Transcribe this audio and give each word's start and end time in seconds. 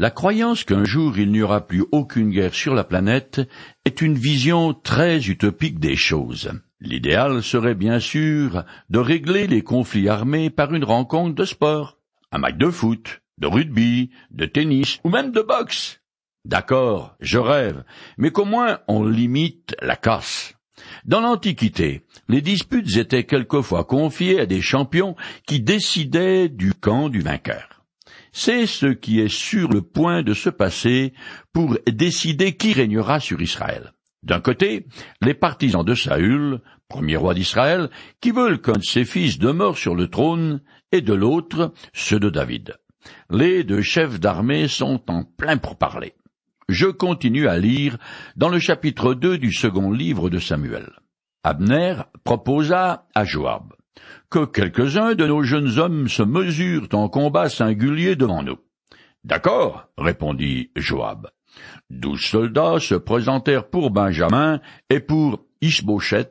La 0.00 0.10
croyance 0.10 0.64
qu'un 0.64 0.84
jour 0.84 1.18
il 1.18 1.30
n'y 1.30 1.42
aura 1.42 1.66
plus 1.66 1.84
aucune 1.92 2.30
guerre 2.30 2.54
sur 2.54 2.74
la 2.74 2.84
planète 2.84 3.42
est 3.84 4.00
une 4.00 4.14
vision 4.14 4.72
très 4.72 5.18
utopique 5.28 5.78
des 5.78 5.94
choses. 5.94 6.52
L'idéal 6.80 7.42
serait 7.42 7.74
bien 7.74 8.00
sûr 8.00 8.64
de 8.88 8.98
régler 8.98 9.46
les 9.46 9.60
conflits 9.60 10.08
armés 10.08 10.48
par 10.48 10.72
une 10.72 10.84
rencontre 10.84 11.34
de 11.34 11.44
sport, 11.44 11.98
un 12.32 12.38
match 12.38 12.56
de 12.56 12.70
foot, 12.70 13.20
de 13.36 13.46
rugby, 13.46 14.08
de 14.30 14.46
tennis 14.46 15.00
ou 15.04 15.10
même 15.10 15.32
de 15.32 15.42
boxe. 15.42 16.00
D'accord, 16.46 17.14
je 17.20 17.36
rêve, 17.36 17.84
mais 18.16 18.30
qu'au 18.30 18.46
moins 18.46 18.78
on 18.88 19.04
limite 19.04 19.76
la 19.82 19.96
casse. 19.96 20.54
Dans 21.04 21.20
l'Antiquité, 21.20 22.06
les 22.26 22.40
disputes 22.40 22.96
étaient 22.96 23.24
quelquefois 23.24 23.84
confiées 23.84 24.40
à 24.40 24.46
des 24.46 24.62
champions 24.62 25.14
qui 25.46 25.60
décidaient 25.60 26.48
du 26.48 26.72
camp 26.72 27.10
du 27.10 27.20
vainqueur. 27.20 27.79
C'est 28.32 28.66
ce 28.66 28.86
qui 28.86 29.20
est 29.20 29.32
sur 29.32 29.68
le 29.68 29.82
point 29.82 30.22
de 30.22 30.34
se 30.34 30.50
passer 30.50 31.12
pour 31.52 31.78
décider 31.86 32.56
qui 32.56 32.72
régnera 32.72 33.20
sur 33.20 33.40
Israël. 33.40 33.92
D'un 34.22 34.40
côté, 34.40 34.86
les 35.22 35.34
partisans 35.34 35.84
de 35.84 35.94
Saül, 35.94 36.60
premier 36.88 37.16
roi 37.16 37.34
d'Israël, 37.34 37.88
qui 38.20 38.30
veulent 38.30 38.60
qu'un 38.60 38.74
de 38.74 38.82
ses 38.82 39.04
fils 39.04 39.38
demeure 39.38 39.78
sur 39.78 39.94
le 39.94 40.08
trône, 40.08 40.60
et 40.92 41.00
de 41.00 41.14
l'autre, 41.14 41.72
ceux 41.92 42.20
de 42.20 42.30
David. 42.30 42.76
Les 43.30 43.64
deux 43.64 43.82
chefs 43.82 44.20
d'armée 44.20 44.68
sont 44.68 45.00
en 45.10 45.24
plein 45.24 45.56
pour 45.56 45.76
parler. 45.76 46.14
Je 46.68 46.86
continue 46.86 47.48
à 47.48 47.58
lire 47.58 47.96
dans 48.36 48.48
le 48.48 48.58
chapitre 48.58 49.14
2 49.14 49.38
du 49.38 49.52
second 49.52 49.90
livre 49.90 50.28
de 50.28 50.38
Samuel. 50.38 50.90
Abner 51.42 51.94
proposa 52.22 53.08
à 53.14 53.24
Joab 53.24 53.72
que 54.30 54.44
quelques-uns 54.44 55.14
de 55.14 55.26
nos 55.26 55.42
jeunes 55.42 55.78
hommes 55.78 56.08
se 56.08 56.22
mesurent 56.22 56.88
en 56.92 57.08
combat 57.08 57.48
singulier 57.48 58.16
devant 58.16 58.42
nous. 58.42 58.58
D'accord, 59.24 59.88
répondit 59.98 60.70
Joab. 60.76 61.28
Douze 61.90 62.22
soldats 62.22 62.78
se 62.78 62.94
présentèrent 62.94 63.68
pour 63.68 63.90
Benjamin 63.90 64.60
et 64.88 65.00
pour 65.00 65.44
Ishbochet, 65.60 66.30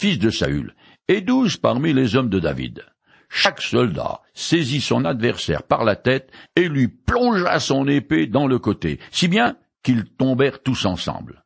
fils 0.00 0.18
de 0.18 0.30
Saül, 0.30 0.74
et 1.06 1.20
douze 1.20 1.58
parmi 1.58 1.92
les 1.92 2.16
hommes 2.16 2.30
de 2.30 2.40
David. 2.40 2.84
Chaque 3.28 3.60
soldat 3.60 4.20
saisit 4.32 4.80
son 4.80 5.04
adversaire 5.04 5.64
par 5.64 5.84
la 5.84 5.96
tête 5.96 6.30
et 6.56 6.68
lui 6.68 6.88
plongea 6.88 7.58
son 7.60 7.86
épée 7.88 8.26
dans 8.26 8.46
le 8.46 8.58
côté, 8.58 9.00
si 9.10 9.28
bien 9.28 9.56
qu'ils 9.82 10.04
tombèrent 10.04 10.62
tous 10.62 10.86
ensemble. 10.86 11.44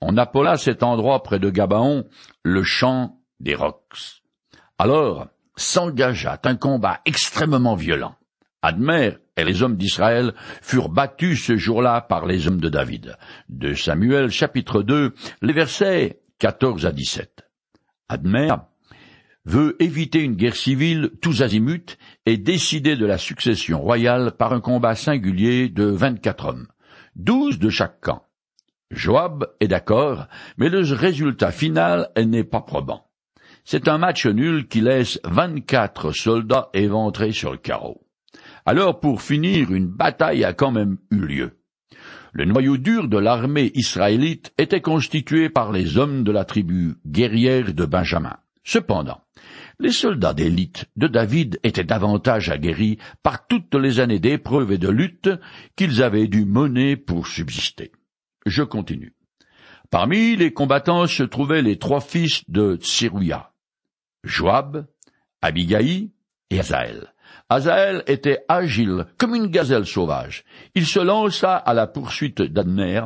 On 0.00 0.16
appela 0.16 0.56
cet 0.56 0.82
endroit 0.82 1.22
près 1.22 1.38
de 1.38 1.50
Gabaon 1.50 2.06
le 2.42 2.62
champ 2.62 3.18
des 3.40 3.54
rocs. 3.54 4.21
Alors 4.82 5.28
s'engagea 5.54 6.40
un 6.42 6.56
combat 6.56 7.02
extrêmement 7.04 7.76
violent. 7.76 8.16
Admer 8.62 9.12
et 9.36 9.44
les 9.44 9.62
hommes 9.62 9.76
d'Israël 9.76 10.34
furent 10.60 10.88
battus 10.88 11.46
ce 11.46 11.56
jour-là 11.56 12.00
par 12.00 12.26
les 12.26 12.48
hommes 12.48 12.60
de 12.60 12.68
David. 12.68 13.16
De 13.48 13.74
Samuel 13.74 14.32
chapitre 14.32 14.82
2, 14.82 15.14
les 15.40 15.52
versets 15.52 16.20
14 16.40 16.84
à 16.84 16.90
17. 16.90 17.48
Admer 18.08 18.56
veut 19.44 19.80
éviter 19.80 20.18
une 20.18 20.34
guerre 20.34 20.56
civile 20.56 21.12
tous 21.20 21.42
azimuts 21.42 21.96
et 22.26 22.36
décider 22.36 22.96
de 22.96 23.06
la 23.06 23.18
succession 23.18 23.80
royale 23.80 24.32
par 24.32 24.52
un 24.52 24.60
combat 24.60 24.96
singulier 24.96 25.68
de 25.68 25.84
vingt-quatre 25.84 26.46
hommes, 26.46 26.66
douze 27.14 27.60
de 27.60 27.70
chaque 27.70 28.00
camp. 28.00 28.26
Joab 28.90 29.46
est 29.60 29.68
d'accord, 29.68 30.26
mais 30.56 30.70
le 30.70 30.80
résultat 30.80 31.52
final 31.52 32.10
n'est 32.16 32.42
pas 32.42 32.62
probant. 32.62 33.11
C'est 33.64 33.88
un 33.88 33.98
match 33.98 34.26
nul 34.26 34.66
qui 34.66 34.80
laisse 34.80 35.20
vingt-quatre 35.24 36.12
soldats 36.12 36.68
éventrés 36.74 37.32
sur 37.32 37.52
le 37.52 37.58
carreau. 37.58 38.06
Alors 38.66 39.00
pour 39.00 39.22
finir, 39.22 39.72
une 39.72 39.88
bataille 39.88 40.44
a 40.44 40.52
quand 40.52 40.72
même 40.72 40.98
eu 41.10 41.26
lieu. 41.26 41.58
Le 42.32 42.44
noyau 42.44 42.76
dur 42.76 43.08
de 43.08 43.18
l'armée 43.18 43.70
israélite 43.74 44.52
était 44.56 44.80
constitué 44.80 45.50
par 45.50 45.70
les 45.70 45.98
hommes 45.98 46.24
de 46.24 46.32
la 46.32 46.44
tribu 46.44 46.94
guerrière 47.06 47.74
de 47.74 47.84
Benjamin. 47.84 48.36
Cependant, 48.64 49.20
les 49.78 49.90
soldats 49.90 50.34
d'élite 50.34 50.86
de 50.96 51.08
David 51.08 51.58
étaient 51.62 51.84
davantage 51.84 52.48
aguerris 52.48 52.98
par 53.22 53.46
toutes 53.46 53.74
les 53.74 54.00
années 54.00 54.20
d'épreuves 54.20 54.72
et 54.72 54.78
de 54.78 54.88
luttes 54.88 55.30
qu'ils 55.76 56.02
avaient 56.02 56.28
dû 56.28 56.44
mener 56.44 56.96
pour 56.96 57.26
subsister. 57.26 57.92
Je 58.46 58.62
continue. 58.62 59.14
Parmi 59.90 60.36
les 60.36 60.52
combattants 60.52 61.06
se 61.06 61.22
trouvaient 61.22 61.62
les 61.62 61.78
trois 61.78 62.00
fils 62.00 62.48
de 62.48 62.78
Joab, 64.24 64.86
Abigaï 65.40 66.10
et 66.50 66.60
Azaël. 66.60 67.12
Azaël 67.48 68.02
était 68.06 68.44
agile 68.48 69.06
comme 69.18 69.34
une 69.34 69.48
gazelle 69.48 69.86
sauvage. 69.86 70.44
Il 70.74 70.86
se 70.86 71.00
lança 71.00 71.56
à 71.56 71.74
la 71.74 71.86
poursuite 71.86 72.40
d'Adner 72.40 73.02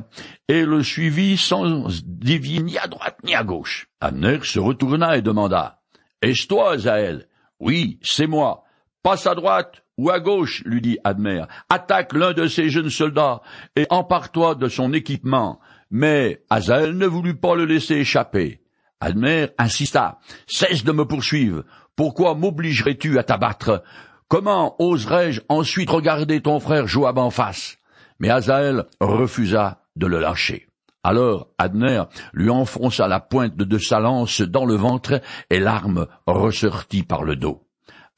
et 0.49 0.65
le 0.65 0.82
suivit 0.82 1.37
sans 1.37 1.87
dévier 2.05 2.62
ni 2.62 2.78
à 2.78 2.87
droite 2.87 3.19
ni 3.25 3.34
à 3.34 3.44
gauche. 3.44 3.88
Adner 4.00 4.38
se 4.43 4.59
retourna 4.59 5.16
et 5.16 5.22
demanda 5.22 5.81
Est-ce 6.22 6.47
toi, 6.47 6.72
Azaël? 6.72 7.28
Oui, 7.59 7.99
c'est 8.03 8.26
moi. 8.26 8.65
Passe 9.03 9.26
à 9.26 9.34
droite 9.34 9.82
ou 9.97 10.10
à 10.10 10.21
gauche, 10.21 10.62
lui 10.65 10.81
dit 10.81 10.99
Adner. 11.05 11.44
Attaque 11.71 12.12
l'un 12.12 12.32
de 12.32 12.47
ces 12.47 12.69
jeunes 12.69 12.91
soldats 12.91 13.41
et 13.75 13.87
empare-toi 13.91 14.55
de 14.55 14.69
son 14.69 14.93
équipement. 14.93 15.60
Mais 15.91 16.44
Azaël 16.50 16.97
ne 16.97 17.06
voulut 17.06 17.37
pas 17.37 17.55
le 17.55 17.65
laisser 17.65 17.94
échapper. 17.94 18.60
Admer 19.00 19.48
insista. 19.58 20.18
Cesse 20.46 20.84
de 20.84 20.92
me 20.92 21.04
poursuivre. 21.04 21.64
Pourquoi 21.96 22.34
m'obligerais-tu 22.34 23.18
à 23.18 23.24
t'abattre? 23.24 23.82
Comment 24.28 24.74
oserais-je 24.80 25.42
ensuite 25.48 25.90
regarder 25.90 26.40
ton 26.40 26.60
frère 26.60 26.86
Joab 26.86 27.18
en 27.18 27.30
face? 27.30 27.78
Mais 28.18 28.30
Azaël 28.30 28.84
refusa 29.00 29.82
de 29.96 30.06
le 30.06 30.18
lâcher. 30.18 30.68
Alors 31.04 31.48
Adner 31.58 32.02
lui 32.32 32.50
enfonça 32.50 33.06
la 33.06 33.20
pointe 33.20 33.56
de 33.56 33.78
sa 33.78 34.00
lance 34.00 34.40
dans 34.40 34.64
le 34.64 34.74
ventre 34.74 35.20
et 35.50 35.60
l'arme 35.60 36.06
ressortit 36.26 37.04
par 37.04 37.22
le 37.22 37.36
dos. 37.36 37.62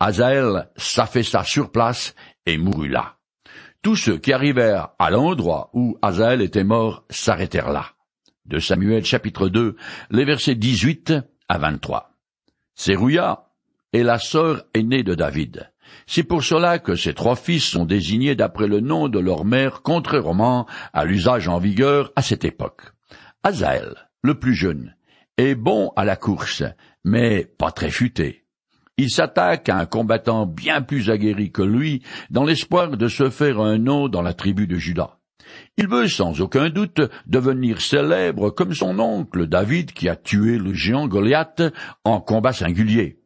Azaël 0.00 0.70
s'affaissa 0.76 1.44
sur 1.44 1.70
place 1.70 2.14
et 2.46 2.56
mourut 2.56 2.88
là. 2.88 3.16
Tous 3.82 3.96
ceux 3.96 4.16
qui 4.16 4.32
arrivèrent 4.32 4.90
à 4.98 5.10
l'endroit 5.10 5.70
où 5.72 5.98
Azaël 6.02 6.40
était 6.40 6.64
mort 6.64 7.04
s'arrêtèrent 7.10 7.70
là 7.70 7.84
de 8.48 8.58
Samuel 8.58 9.04
chapitre 9.04 9.48
2, 9.48 9.76
les 10.10 10.24
versets 10.24 10.54
18 10.54 11.12
à 11.48 11.58
23. 11.58 12.14
Sérouya 12.74 13.50
est 13.92 14.02
la 14.02 14.18
sœur 14.18 14.64
aînée 14.74 15.02
de 15.02 15.14
David. 15.14 15.70
C'est 16.06 16.22
pour 16.22 16.42
cela 16.44 16.78
que 16.78 16.96
ces 16.96 17.14
trois 17.14 17.36
fils 17.36 17.64
sont 17.64 17.84
désignés 17.84 18.34
d'après 18.34 18.66
le 18.66 18.80
nom 18.80 19.08
de 19.08 19.18
leur 19.18 19.44
mère, 19.44 19.82
contrairement 19.82 20.66
à 20.92 21.04
l'usage 21.04 21.48
en 21.48 21.58
vigueur 21.58 22.12
à 22.16 22.22
cette 22.22 22.44
époque. 22.44 22.82
Azaël, 23.42 24.08
le 24.22 24.38
plus 24.38 24.54
jeune, 24.54 24.94
est 25.36 25.54
bon 25.54 25.92
à 25.96 26.04
la 26.04 26.16
course, 26.16 26.62
mais 27.04 27.44
pas 27.44 27.70
très 27.70 27.90
futé. 27.90 28.44
Il 28.96 29.10
s'attaque 29.10 29.68
à 29.68 29.78
un 29.78 29.86
combattant 29.86 30.44
bien 30.44 30.82
plus 30.82 31.08
aguerri 31.08 31.52
que 31.52 31.62
lui, 31.62 32.02
dans 32.30 32.44
l'espoir 32.44 32.96
de 32.96 33.08
se 33.08 33.30
faire 33.30 33.60
un 33.60 33.78
nom 33.78 34.08
dans 34.08 34.22
la 34.22 34.34
tribu 34.34 34.66
de 34.66 34.76
Judas. 34.76 35.17
Il 35.76 35.88
veut 35.88 36.08
sans 36.08 36.40
aucun 36.40 36.68
doute 36.70 37.00
devenir 37.26 37.80
célèbre 37.80 38.50
comme 38.50 38.74
son 38.74 38.98
oncle 38.98 39.46
David 39.46 39.92
qui 39.92 40.08
a 40.08 40.16
tué 40.16 40.58
le 40.58 40.74
géant 40.74 41.06
Goliath 41.06 41.62
en 42.04 42.20
combat 42.20 42.52
singulier. 42.52 43.20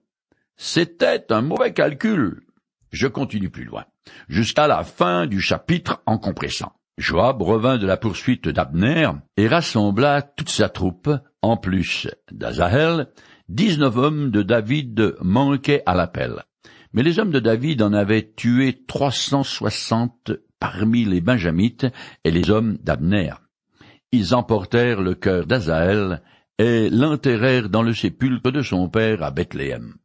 C'était 0.56 1.26
un 1.30 1.42
mauvais 1.42 1.72
calcul. 1.72 2.42
Je 2.90 3.06
continue 3.06 3.50
plus 3.50 3.64
loin, 3.64 3.86
jusqu'à 4.28 4.66
la 4.66 4.84
fin 4.84 5.26
du 5.26 5.40
chapitre 5.40 6.02
en 6.06 6.18
compressant. 6.18 6.72
Joab 6.98 7.40
revint 7.40 7.78
de 7.78 7.86
la 7.86 7.96
poursuite 7.96 8.48
d'Abner 8.48 9.10
et 9.38 9.48
rassembla 9.48 10.20
toute 10.20 10.50
sa 10.50 10.68
troupe, 10.68 11.10
en 11.40 11.56
plus 11.56 12.06
d'Azahel, 12.30 13.08
dix-neuf 13.48 13.96
hommes 13.96 14.30
de 14.30 14.42
David 14.42 15.16
manquaient 15.22 15.82
à 15.86 15.94
l'appel. 15.94 16.42
Mais 16.92 17.02
les 17.02 17.18
hommes 17.18 17.30
de 17.30 17.40
David 17.40 17.80
en 17.80 17.94
avaient 17.94 18.30
tué 18.36 18.84
trois 18.86 19.10
cent 19.10 19.42
soixante 19.42 20.32
parmi 20.62 21.04
les 21.04 21.20
Benjamites 21.20 21.88
et 22.22 22.30
les 22.30 22.48
hommes 22.48 22.78
d'Abner. 22.84 23.32
Ils 24.12 24.32
emportèrent 24.32 25.00
le 25.00 25.16
cœur 25.16 25.44
d'Azaël 25.44 26.22
et 26.56 26.88
l'enterrèrent 26.88 27.68
dans 27.68 27.82
le 27.82 27.92
sépulcre 27.92 28.52
de 28.52 28.62
son 28.62 28.88
père 28.88 29.24
à 29.24 29.32
Bethléem. 29.32 29.96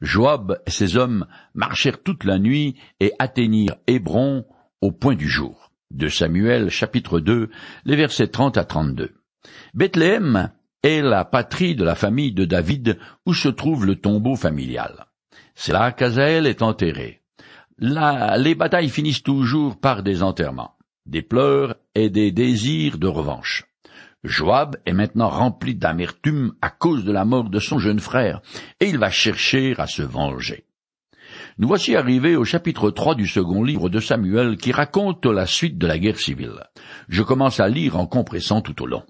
Joab 0.00 0.58
et 0.66 0.70
ses 0.70 0.96
hommes 0.96 1.26
marchèrent 1.52 2.02
toute 2.02 2.24
la 2.24 2.38
nuit 2.38 2.76
et 2.98 3.12
atteignirent 3.18 3.76
Hébron 3.86 4.46
au 4.80 4.90
point 4.90 5.16
du 5.16 5.28
jour. 5.28 5.70
De 5.90 6.08
Samuel 6.08 6.70
chapitre 6.70 7.20
2, 7.20 7.50
les 7.84 7.96
versets 7.96 8.28
30 8.28 8.56
à 8.56 8.64
32. 8.64 9.12
Bethléem 9.74 10.50
est 10.82 11.02
la 11.02 11.26
patrie 11.26 11.74
de 11.74 11.84
la 11.84 11.94
famille 11.94 12.32
de 12.32 12.46
David 12.46 12.98
où 13.26 13.34
se 13.34 13.50
trouve 13.50 13.84
le 13.84 13.96
tombeau 13.96 14.34
familial. 14.34 15.04
C'est 15.54 15.74
là 15.74 15.92
qu'Azaël 15.92 16.46
est 16.46 16.62
enterré 16.62 17.20
les 17.78 18.54
batailles 18.54 18.88
finissent 18.88 19.22
toujours 19.22 19.76
par 19.78 20.02
des 20.02 20.22
enterrements, 20.22 20.76
des 21.06 21.22
pleurs 21.22 21.76
et 21.94 22.10
des 22.10 22.32
désirs 22.32 22.98
de 22.98 23.08
revanche. 23.08 23.64
Joab 24.22 24.76
est 24.86 24.94
maintenant 24.94 25.28
rempli 25.28 25.74
d'amertume 25.74 26.54
à 26.62 26.70
cause 26.70 27.04
de 27.04 27.12
la 27.12 27.24
mort 27.24 27.50
de 27.50 27.58
son 27.58 27.78
jeune 27.78 28.00
frère, 28.00 28.40
et 28.80 28.88
il 28.88 28.98
va 28.98 29.10
chercher 29.10 29.74
à 29.78 29.86
se 29.86 30.02
venger. 30.02 30.64
Nous 31.58 31.68
voici 31.68 31.94
arrivés 31.94 32.36
au 32.36 32.44
chapitre 32.44 32.90
3 32.90 33.16
du 33.16 33.26
second 33.26 33.62
livre 33.62 33.88
de 33.88 34.00
Samuel 34.00 34.56
qui 34.56 34.72
raconte 34.72 35.26
la 35.26 35.46
suite 35.46 35.78
de 35.78 35.86
la 35.86 35.98
guerre 35.98 36.18
civile. 36.18 36.64
Je 37.08 37.22
commence 37.22 37.60
à 37.60 37.68
lire 37.68 37.96
en 37.96 38.06
compressant 38.06 38.60
tout 38.60 38.82
au 38.82 38.86
long. 38.86 39.04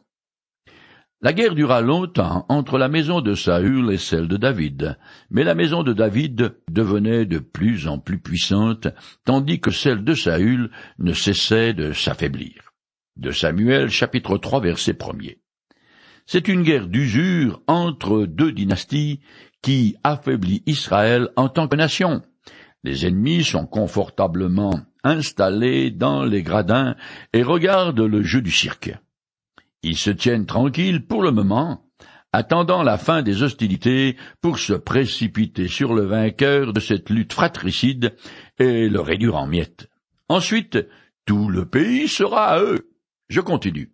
La 1.24 1.32
guerre 1.32 1.54
dura 1.54 1.80
longtemps 1.80 2.44
entre 2.50 2.76
la 2.76 2.90
maison 2.90 3.22
de 3.22 3.34
Saül 3.34 3.90
et 3.90 3.96
celle 3.96 4.28
de 4.28 4.36
David, 4.36 4.98
mais 5.30 5.42
la 5.42 5.54
maison 5.54 5.82
de 5.82 5.94
David 5.94 6.54
devenait 6.70 7.24
de 7.24 7.38
plus 7.38 7.88
en 7.88 7.98
plus 7.98 8.18
puissante, 8.18 8.88
tandis 9.24 9.58
que 9.58 9.70
celle 9.70 10.04
de 10.04 10.12
Saül 10.12 10.70
ne 10.98 11.14
cessait 11.14 11.72
de 11.72 11.92
s'affaiblir. 11.92 12.74
De 13.16 13.30
Samuel 13.30 13.88
chapitre 13.88 14.36
3 14.36 14.60
verset 14.60 14.98
1 15.02 15.30
C'est 16.26 16.46
une 16.46 16.62
guerre 16.62 16.88
d'usure 16.88 17.62
entre 17.68 18.26
deux 18.26 18.52
dynasties 18.52 19.20
qui 19.62 19.96
affaiblit 20.04 20.62
Israël 20.66 21.30
en 21.36 21.48
tant 21.48 21.68
que 21.68 21.76
nation. 21.76 22.20
Les 22.82 23.06
ennemis 23.06 23.44
sont 23.44 23.64
confortablement 23.64 24.78
installés 25.04 25.90
dans 25.90 26.22
les 26.22 26.42
gradins 26.42 26.96
et 27.32 27.42
regardent 27.42 28.02
le 28.02 28.22
jeu 28.22 28.42
du 28.42 28.50
cirque. 28.50 28.94
Ils 29.84 29.98
se 29.98 30.08
tiennent 30.08 30.46
tranquilles 30.46 31.04
pour 31.04 31.22
le 31.22 31.30
moment, 31.30 31.84
attendant 32.32 32.82
la 32.82 32.96
fin 32.96 33.20
des 33.20 33.42
hostilités 33.42 34.16
pour 34.40 34.58
se 34.58 34.72
précipiter 34.72 35.68
sur 35.68 35.92
le 35.92 36.06
vainqueur 36.06 36.72
de 36.72 36.80
cette 36.80 37.10
lutte 37.10 37.34
fratricide 37.34 38.16
et 38.58 38.88
le 38.88 39.00
réduire 39.00 39.36
en 39.36 39.46
miettes. 39.46 39.90
Ensuite, 40.30 40.78
tout 41.26 41.50
le 41.50 41.66
pays 41.66 42.08
sera 42.08 42.46
à 42.46 42.60
eux. 42.62 42.92
Je 43.28 43.42
continue. 43.42 43.92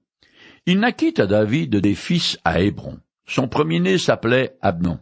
Il 0.64 0.78
naquit 0.78 1.14
à 1.19 1.26
David 1.26 1.75
des 1.75 1.96
fils 1.96 2.38
à 2.44 2.60
Hébron. 2.60 3.00
Son 3.26 3.48
premier-né 3.48 3.98
s'appelait 3.98 4.56
Abnon. 4.62 5.00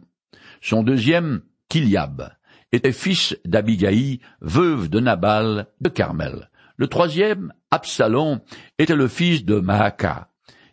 Son 0.59 0.81
deuxième, 0.81 1.41
Kiliab, 1.69 2.31
était 2.71 2.93
fils 2.93 3.37
d'Abigaï, 3.45 4.21
veuve 4.41 4.89
de 4.89 4.99
Nabal 4.99 5.67
de 5.81 5.89
Carmel. 5.89 6.49
Le 6.77 6.87
troisième, 6.87 7.53
Absalom, 7.69 8.39
était 8.79 8.95
le 8.95 9.07
fils 9.07 9.45
de 9.45 9.59
Maaka, 9.59 10.28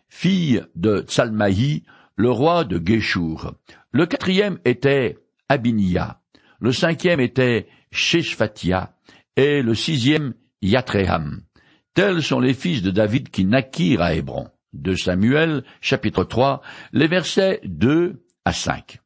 fille 0.09 0.63
de 0.75 0.99
Tsalmaï, 0.99 1.83
le 2.15 2.31
roi 2.31 2.63
de 2.63 2.81
Géchour. 2.85 3.53
Le 3.91 4.05
quatrième 4.05 4.59
était 4.65 5.17
Abinia. 5.49 6.21
Le 6.59 6.71
cinquième 6.71 7.19
était 7.19 7.67
Sheshfatia. 7.91 8.95
Et 9.35 9.61
le 9.61 9.75
sixième, 9.75 10.33
Yatreham. 10.61 11.41
Tels 11.93 12.23
sont 12.23 12.39
les 12.39 12.53
fils 12.53 12.81
de 12.81 12.91
David 12.91 13.29
qui 13.29 13.45
naquirent 13.45 14.01
à 14.01 14.15
Hébron. 14.15 14.49
De 14.73 14.95
Samuel, 14.95 15.63
chapitre 15.81 16.23
3, 16.23 16.61
les 16.91 17.07
versets 17.07 17.61
2 17.63 18.23
à 18.45 18.53
5. 18.53 18.99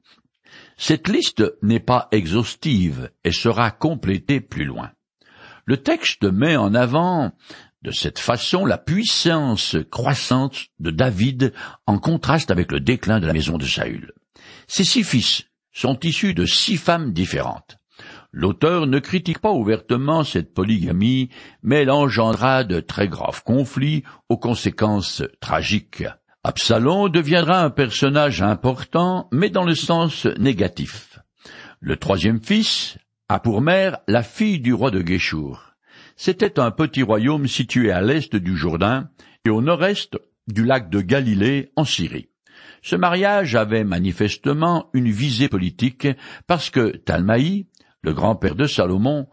Cette 0.78 1.08
liste 1.08 1.44
n'est 1.62 1.80
pas 1.80 2.08
exhaustive 2.12 3.12
et 3.24 3.32
sera 3.32 3.72
complétée 3.72 4.42
plus 4.42 4.66
loin. 4.66 4.92
Le 5.66 5.78
texte 5.78 6.24
met 6.24 6.56
en 6.56 6.74
avant 6.74 7.34
de 7.82 7.92
cette 7.92 8.20
façon, 8.20 8.66
la 8.66 8.78
puissance 8.78 9.76
croissante 9.90 10.68
de 10.80 10.92
David 10.92 11.54
en 11.88 11.98
contraste 11.98 12.52
avec 12.52 12.72
le 12.72 12.80
déclin 12.80 13.20
de 13.20 13.28
la 13.28 13.34
maison 13.34 13.58
de 13.58 13.66
Saül. 13.66 14.14
Ses 14.68 14.84
six 14.84 15.04
fils 15.04 15.44
sont 15.74 16.00
issus 16.04 16.34
de 16.34 16.46
six 16.46 16.78
femmes 16.78 17.12
différentes. 17.14 17.78
L'auteur 18.32 18.88
ne 18.88 19.00
critique 19.00 19.40
pas 19.40 19.52
ouvertement 19.52 20.24
cette 20.24 20.54
polygamie, 20.54 21.30
mais 21.64 21.82
elle 21.82 21.92
engendra 21.92 22.64
de 22.64 22.80
très 22.80 23.08
graves 23.08 23.44
conflits 23.44 24.04
aux 24.30 24.38
conséquences 24.38 25.24
tragiques. 25.40 26.04
Absalom 26.44 27.10
deviendra 27.10 27.64
un 27.64 27.70
personnage 27.70 28.42
important, 28.42 29.28
mais 29.32 29.50
dans 29.50 29.66
le 29.66 29.76
sens 29.76 30.26
négatif. 30.40 31.20
Le 31.80 31.98
troisième 31.98 32.42
fils 32.42 32.98
a 33.28 33.40
pour 33.40 33.62
mère 33.62 33.98
la 34.08 34.24
fille 34.24 34.60
du 34.60 34.74
roi 34.74 34.92
de. 34.92 35.04
C'était 36.24 36.60
un 36.60 36.70
petit 36.70 37.02
royaume 37.02 37.48
situé 37.48 37.92
à 37.92 38.00
l'est 38.00 38.36
du 38.36 38.56
Jourdain 38.56 39.10
et 39.44 39.50
au 39.50 39.60
nord-est 39.60 40.20
du 40.48 40.64
lac 40.64 40.88
de 40.92 41.02
Galilée 41.02 41.72
en 41.76 41.84
Syrie. 41.84 42.30
Ce 42.84 42.96
mariage 42.96 43.56
avait 43.56 43.84
manifestement 43.84 44.92
une 44.94 45.10
visée 45.10 45.50
politique 45.50 46.08
parce 46.46 46.70
que 46.70 46.96
Talmaï, 46.96 47.66
le 48.04 48.14
grand-père 48.14 48.54
de 48.54 48.68
Salomon, 48.68 49.30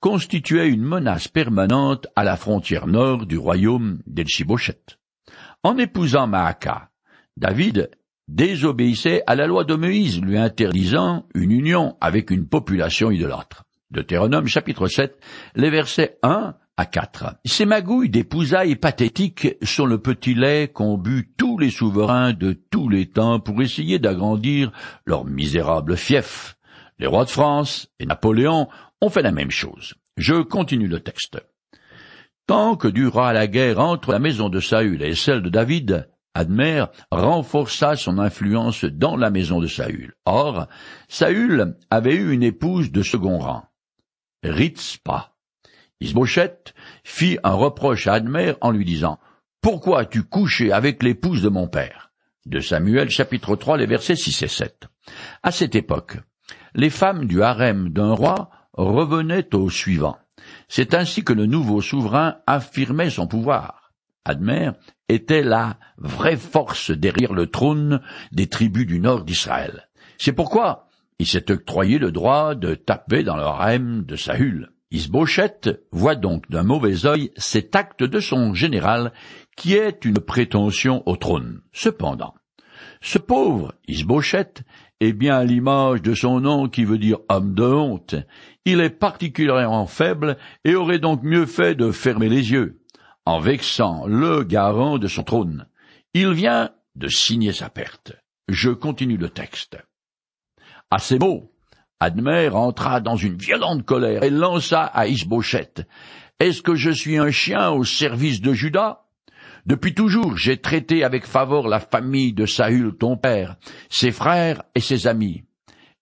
constituait 0.00 0.68
une 0.68 0.82
menace 0.82 1.28
permanente 1.28 2.08
à 2.16 2.24
la 2.24 2.36
frontière 2.36 2.88
nord 2.88 3.26
du 3.26 3.38
royaume 3.38 4.02
d'Elchibochet. 4.08 4.82
En 5.62 5.78
épousant 5.78 6.26
Maaka, 6.26 6.90
David 7.36 7.88
désobéissait 8.26 9.22
à 9.28 9.36
la 9.36 9.46
loi 9.46 9.62
de 9.62 9.76
Moïse 9.76 10.20
lui 10.20 10.38
interdisant 10.38 11.24
une 11.36 11.52
union 11.52 11.96
avec 12.00 12.32
une 12.32 12.48
population 12.48 13.12
idolâtre. 13.12 13.62
Deutéronome 13.92 14.46
chapitre 14.46 14.88
7, 14.88 15.18
les 15.54 15.68
versets 15.68 16.18
1 16.22 16.54
à 16.78 16.86
4. 16.86 17.34
Ces 17.44 17.66
magouilles 17.66 18.08
d'épousailles 18.08 18.76
pathétiques 18.76 19.54
sont 19.62 19.84
le 19.84 19.98
petit 19.98 20.34
lait 20.34 20.68
qu'ont 20.72 20.96
bu 20.96 21.30
tous 21.36 21.58
les 21.58 21.70
souverains 21.70 22.32
de 22.32 22.54
tous 22.70 22.88
les 22.88 23.10
temps 23.10 23.38
pour 23.38 23.60
essayer 23.60 23.98
d'agrandir 23.98 24.72
leur 25.04 25.26
misérable 25.26 25.98
fief. 25.98 26.56
Les 26.98 27.06
rois 27.06 27.26
de 27.26 27.30
France 27.30 27.88
et 27.98 28.06
Napoléon 28.06 28.66
ont 29.02 29.10
fait 29.10 29.20
la 29.20 29.30
même 29.30 29.50
chose. 29.50 29.94
Je 30.16 30.40
continue 30.40 30.88
le 30.88 31.00
texte. 31.00 31.38
Tant 32.46 32.76
que 32.76 32.88
dura 32.88 33.34
la 33.34 33.46
guerre 33.46 33.78
entre 33.78 34.10
la 34.10 34.18
maison 34.18 34.48
de 34.48 34.60
Saül 34.60 35.02
et 35.02 35.14
celle 35.14 35.42
de 35.42 35.50
David, 35.50 36.08
Admer 36.34 36.86
renforça 37.10 37.96
son 37.96 38.18
influence 38.18 38.86
dans 38.86 39.16
la 39.16 39.28
maison 39.28 39.60
de 39.60 39.66
Saül. 39.66 40.14
Or, 40.24 40.66
Saül 41.08 41.76
avait 41.90 42.14
eu 42.14 42.32
une 42.32 42.42
épouse 42.42 42.90
de 42.90 43.02
second 43.02 43.38
rang. 43.38 43.64
Ritzpa. 44.42 45.32
Isbochet 46.00 46.74
fit 47.04 47.38
un 47.44 47.52
reproche 47.52 48.06
à 48.06 48.14
Admer 48.14 48.54
en 48.60 48.72
lui 48.72 48.84
disant 48.84 49.20
Pourquoi 49.60 50.00
as-tu 50.00 50.24
couché 50.24 50.72
avec 50.72 51.02
l'épouse 51.02 51.42
de 51.42 51.48
mon 51.48 51.68
père? 51.68 52.10
De 52.44 52.58
Samuel 52.58 53.08
chapitre 53.08 53.54
3 53.54 53.78
les 53.78 53.86
versets 53.86 54.16
6 54.16 54.42
et 54.42 54.48
7. 54.48 54.88
À 55.44 55.52
cette 55.52 55.76
époque, 55.76 56.16
les 56.74 56.90
femmes 56.90 57.26
du 57.26 57.42
harem 57.42 57.90
d'un 57.90 58.14
roi 58.14 58.50
revenaient 58.72 59.54
au 59.54 59.70
suivant. 59.70 60.18
C'est 60.68 60.94
ainsi 60.94 61.22
que 61.22 61.32
le 61.32 61.46
nouveau 61.46 61.80
souverain 61.80 62.38
affirmait 62.46 63.10
son 63.10 63.28
pouvoir. 63.28 63.92
Admer 64.24 64.70
était 65.08 65.42
la 65.42 65.78
vraie 65.98 66.36
force 66.36 66.90
derrière 66.90 67.32
le 67.32 67.46
trône 67.46 68.00
des 68.32 68.48
tribus 68.48 68.86
du 68.86 68.98
nord 68.98 69.24
d'Israël. 69.24 69.88
C'est 70.18 70.32
pourquoi 70.32 70.88
il 71.22 71.26
s'est 71.26 71.52
octroyé 71.52 71.98
le 71.98 72.10
droit 72.10 72.56
de 72.56 72.74
taper 72.74 73.22
dans 73.22 73.36
le 73.36 73.44
harem 73.44 74.02
de 74.04 74.16
Saül. 74.16 74.72
Isbochet 74.90 75.78
voit 75.92 76.16
donc 76.16 76.50
d'un 76.50 76.64
mauvais 76.64 77.06
œil 77.06 77.30
cet 77.36 77.76
acte 77.76 78.02
de 78.02 78.18
son 78.18 78.54
général 78.54 79.12
qui 79.56 79.74
est 79.74 80.04
une 80.04 80.18
prétention 80.18 81.00
au 81.06 81.14
trône. 81.14 81.60
Cependant, 81.72 82.34
ce 83.02 83.18
pauvre 83.18 83.72
Isbochet 83.86 84.64
est 84.98 85.12
bien 85.12 85.36
à 85.36 85.44
l'image 85.44 86.02
de 86.02 86.12
son 86.12 86.40
nom 86.40 86.68
qui 86.68 86.84
veut 86.84 86.98
dire 86.98 87.18
homme 87.28 87.54
de 87.54 87.62
honte. 87.62 88.16
Il 88.64 88.80
est 88.80 88.90
particulièrement 88.90 89.86
faible 89.86 90.36
et 90.64 90.74
aurait 90.74 90.98
donc 90.98 91.22
mieux 91.22 91.46
fait 91.46 91.76
de 91.76 91.92
fermer 91.92 92.28
les 92.28 92.50
yeux, 92.50 92.80
en 93.26 93.38
vexant 93.38 94.08
le 94.08 94.42
garant 94.42 94.98
de 94.98 95.06
son 95.06 95.22
trône. 95.22 95.68
Il 96.14 96.32
vient 96.32 96.72
de 96.96 97.06
signer 97.06 97.52
sa 97.52 97.70
perte. 97.70 98.12
Je 98.48 98.70
continue 98.70 99.18
le 99.18 99.28
texte. 99.28 99.78
À 100.92 100.98
ces 100.98 101.18
mots, 101.18 101.50
Admer 102.00 102.50
entra 102.50 103.00
dans 103.00 103.16
une 103.16 103.38
violente 103.38 103.82
colère 103.86 104.22
et 104.22 104.28
lança 104.28 104.82
à 104.82 105.06
Isbochet. 105.06 105.86
Est-ce 106.38 106.60
que 106.60 106.74
je 106.74 106.90
suis 106.90 107.16
un 107.16 107.30
chien 107.30 107.70
au 107.70 107.82
service 107.82 108.42
de 108.42 108.52
Judas? 108.52 109.06
Depuis 109.64 109.94
toujours 109.94 110.36
j'ai 110.36 110.58
traité 110.58 111.02
avec 111.02 111.24
faveur 111.24 111.66
la 111.66 111.80
famille 111.80 112.34
de 112.34 112.44
Saül 112.44 112.94
ton 112.98 113.16
père, 113.16 113.56
ses 113.88 114.12
frères 114.12 114.64
et 114.74 114.80
ses 114.80 115.06
amis. 115.06 115.44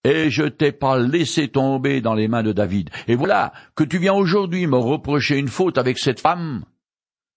Et 0.03 0.29
je 0.29 0.43
t'ai 0.43 0.73
pas 0.73 0.99
laissé 0.99 1.47
tomber 1.47 2.01
dans 2.01 2.13
les 2.13 2.27
mains 2.27 2.43
de 2.43 2.51
David. 2.51 2.89
Et 3.07 3.15
voilà 3.15 3.53
que 3.75 3.85
tu 3.85 3.97
viens 3.97 4.13
aujourd'hui 4.13 4.67
me 4.67 4.75
reprocher 4.75 5.37
une 5.37 5.47
faute 5.47 5.77
avec 5.77 5.99
cette 5.99 6.19
femme. 6.19 6.65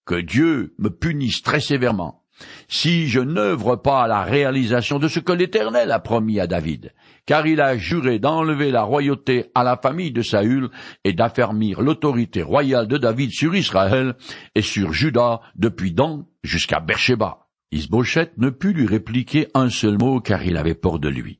Que 0.05 0.19
Dieu 0.19 0.75
me 0.77 0.89
punisse 0.89 1.41
très 1.41 1.61
sévèrement 1.61 2.25
si 2.67 3.07
je 3.07 3.19
n'œuvre 3.19 3.75
pas 3.75 4.03
à 4.03 4.07
la 4.07 4.23
réalisation 4.23 4.99
de 4.99 5.07
ce 5.07 5.19
que 5.19 5.31
l'Éternel 5.31 5.91
a 5.91 5.99
promis 5.99 6.39
à 6.39 6.47
David, 6.47 6.93
car 7.25 7.47
il 7.47 7.61
a 7.61 7.77
juré 7.77 8.19
d'enlever 8.19 8.71
la 8.71 8.83
royauté 8.83 9.45
à 9.55 9.63
la 9.63 9.77
famille 9.77 10.11
de 10.11 10.21
Saül 10.21 10.69
et 11.03 11.13
d'affermir 11.13 11.81
l'autorité 11.81 12.41
royale 12.43 12.87
de 12.87 12.97
David 12.97 13.31
sur 13.31 13.55
Israël 13.55 14.15
et 14.53 14.61
sur 14.61 14.93
Juda 14.93 15.41
depuis 15.55 15.91
Dan 15.91 16.25
jusqu'à 16.43 16.79
Beersheba. 16.79 17.47
Isbochet 17.71 18.31
ne 18.37 18.49
put 18.49 18.73
lui 18.73 18.85
répliquer 18.85 19.47
un 19.53 19.69
seul 19.69 19.97
mot 19.97 20.21
car 20.21 20.43
il 20.43 20.57
avait 20.57 20.75
peur 20.75 20.99
de 20.99 21.09
lui. 21.09 21.39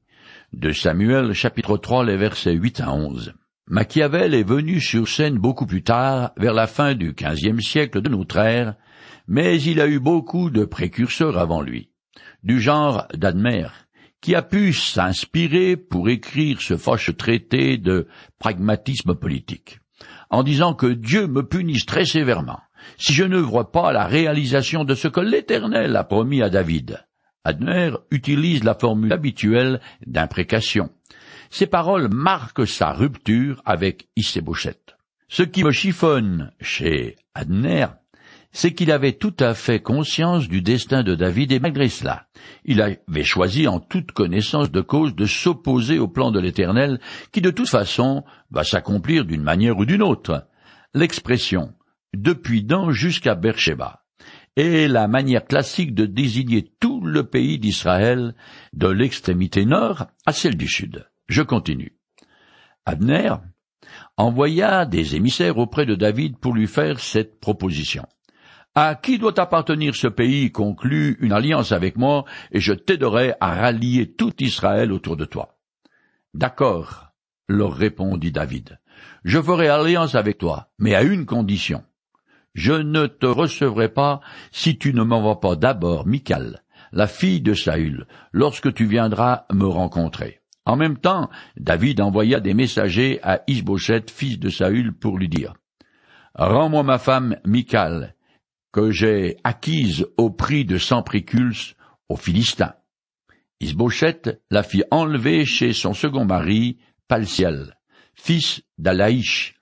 De 0.54 0.72
Samuel 0.72 1.34
chapitre 1.34 1.78
3 1.78 2.06
les 2.06 2.18
versets 2.18 2.54
8 2.54 2.82
à 2.82 2.92
11. 2.92 3.34
Machiavel 3.68 4.34
est 4.34 4.48
venu 4.48 4.80
sur 4.80 5.08
scène 5.08 5.38
beaucoup 5.38 5.66
plus 5.66 5.84
tard, 5.84 6.32
vers 6.38 6.54
la 6.54 6.68
fin 6.68 6.94
du 6.94 7.14
quinzième 7.16 7.62
siècle 7.62 8.02
de 8.02 8.10
notre 8.10 8.38
ère, 8.38 8.76
mais 9.28 9.60
il 9.62 9.82
a 9.82 9.88
eu 9.88 10.00
beaucoup 10.00 10.52
de 10.52 10.66
précurseurs 10.66 11.38
avant 11.38 11.62
lui, 11.62 11.90
du 12.44 12.62
genre 12.62 13.08
d'Admer, 13.16 13.68
qui 14.26 14.34
a 14.34 14.42
pu 14.42 14.74
s'inspirer 14.74 15.78
pour 15.78 16.10
écrire 16.10 16.60
ce 16.60 16.78
fâcheux 16.78 17.14
traité 17.14 17.78
de 17.78 18.08
pragmatisme 18.40 19.14
politique, 19.14 19.82
en 20.32 20.42
disant 20.42 20.74
que 20.74 20.88
Dieu 20.88 21.28
me 21.28 21.44
punisse 21.44 21.86
très 21.86 22.06
sévèrement 22.06 22.58
si 22.98 23.14
je 23.14 23.24
ne 23.24 23.38
vois 23.38 23.72
pas 23.72 23.94
la 23.94 24.08
réalisation 24.08 24.84
de 24.84 24.96
ce 24.96 25.08
que 25.08 25.20
l'Éternel 25.20 25.96
a 25.96 26.04
promis 26.04 26.42
à 26.42 26.50
David. 26.50 27.06
Adner 27.44 27.92
utilise 28.10 28.64
la 28.64 28.74
formule 28.74 29.14
habituelle 29.14 29.80
d'imprécation. 30.08 30.90
Ces 31.52 31.68
paroles 31.68 32.10
marquent 32.12 32.68
sa 32.68 32.94
rupture 32.94 33.62
avec 33.64 34.08
Issébochet. 34.16 34.82
Ce 35.28 35.44
qui 35.44 35.64
me 35.64 35.70
chiffonne 35.72 36.52
chez 36.60 37.16
Adner, 37.36 37.86
c'est 38.56 38.74
qu'il 38.74 38.90
avait 38.90 39.12
tout 39.12 39.36
à 39.42 39.54
fait 39.54 39.82
conscience 39.82 40.48
du 40.48 40.62
destin 40.62 41.04
de 41.04 41.14
David 41.14 41.52
et 41.52 41.60
malgré 41.60 41.90
cela, 41.90 42.28
il 42.64 42.82
avait 42.82 43.26
choisi 43.26 43.68
en 43.68 43.82
toute 43.82 44.14
connaissance 44.14 44.72
de 44.72 44.80
cause 44.80 45.14
de 45.14 45.26
s'opposer 45.26 46.00
au 46.00 46.08
plan 46.08 46.32
de 46.32 46.40
l'Éternel 46.40 47.02
qui 47.34 47.42
de 47.42 47.52
toute 47.52 47.68
façon 47.68 48.24
va 48.52 48.64
s'accomplir 48.64 49.26
d'une 49.26 49.44
manière 49.44 49.78
ou 49.78 49.84
d'une 49.84 50.02
autre. 50.02 50.48
L'expression 50.94 51.74
depuis 52.16 52.64
Dan 52.64 52.92
jusqu'à 52.92 53.36
Beersheba 53.36 54.06
est 54.56 54.88
la 54.88 55.10
manière 55.10 55.44
classique 55.44 55.94
de 55.94 56.06
désigner 56.06 56.72
tout 56.80 57.02
le 57.02 57.26
pays 57.26 57.60
d'Israël 57.60 58.36
de 58.72 58.88
l'extrémité 58.88 59.66
nord 59.66 60.08
à 60.26 60.32
celle 60.32 60.56
du 60.56 60.70
sud. 60.70 61.06
Je 61.28 61.42
continue. 61.42 61.98
Abner 62.86 63.34
envoya 64.16 64.86
des 64.86 65.18
émissaires 65.18 65.58
auprès 65.58 65.86
de 65.86 65.96
David 65.96 66.38
pour 66.38 66.54
lui 66.54 66.68
faire 66.68 67.02
cette 67.02 67.42
proposition. 67.42 68.06
À 68.78 68.96
qui 68.96 69.18
doit 69.18 69.40
appartenir 69.40 69.96
ce 69.96 70.08
pays 70.08 70.52
conclut 70.52 71.18
une 71.22 71.32
alliance 71.32 71.72
avec 71.72 71.96
moi, 71.96 72.26
et 72.52 72.60
je 72.60 72.74
t'aiderai 72.74 73.34
à 73.40 73.56
rallier 73.56 74.12
tout 74.12 74.34
Israël 74.44 74.92
autour 74.92 75.16
de 75.16 75.24
toi. 75.24 75.58
D'accord, 76.34 77.14
leur 77.48 77.74
répondit 77.74 78.34
David. 78.34 78.80
Je 79.24 79.42
ferai 79.42 79.70
alliance 79.70 80.16
avec 80.16 80.38
toi, 80.38 80.68
mais 80.78 80.94
à 80.94 81.04
une 81.04 81.26
condition. 81.26 81.84
Je 82.54 82.74
ne 82.74 83.08
te 83.08 83.26
recevrai 83.26 83.88
pas 83.88 84.20
si 84.52 84.78
tu 84.78 84.94
ne 84.94 85.04
m'envoies 85.04 85.40
pas 85.40 85.56
d'abord 85.56 86.06
Michal, 86.06 86.62
la 86.92 87.08
fille 87.08 87.40
de 87.40 87.54
Saül, 87.54 88.08
lorsque 88.34 88.74
tu 88.74 88.86
viendras 88.86 89.46
me 89.54 89.68
rencontrer. 89.68 90.42
En 90.66 90.76
même 90.76 90.98
temps, 90.98 91.30
David 91.56 92.02
envoya 92.02 92.42
des 92.42 92.54
messagers 92.54 93.22
à 93.24 93.42
Isbochet, 93.48 94.06
fils 94.12 94.38
de 94.38 94.50
Saül, 94.50 94.92
pour 94.92 95.18
lui 95.18 95.30
dire 95.30 95.54
Rends-moi 96.34 96.84
ma 96.84 96.98
femme 96.98 97.38
Michal, 97.46 98.15
que 98.76 98.92
j'ai 98.92 99.38
acquise 99.46 100.06
au 100.18 100.30
prix 100.30 100.66
de 100.66 100.78
préculces 101.02 101.76
aux 102.10 102.18
Philistins. 102.18 102.74
Isbochet 103.62 104.42
la 104.52 104.64
fit 104.64 104.84
enlever 104.92 105.46
chez 105.46 105.72
son 105.72 105.94
second 105.94 106.26
mari, 106.26 106.80
Palsiel, 107.08 107.78
fils 108.16 108.64
d'Alaïch, 108.78 109.56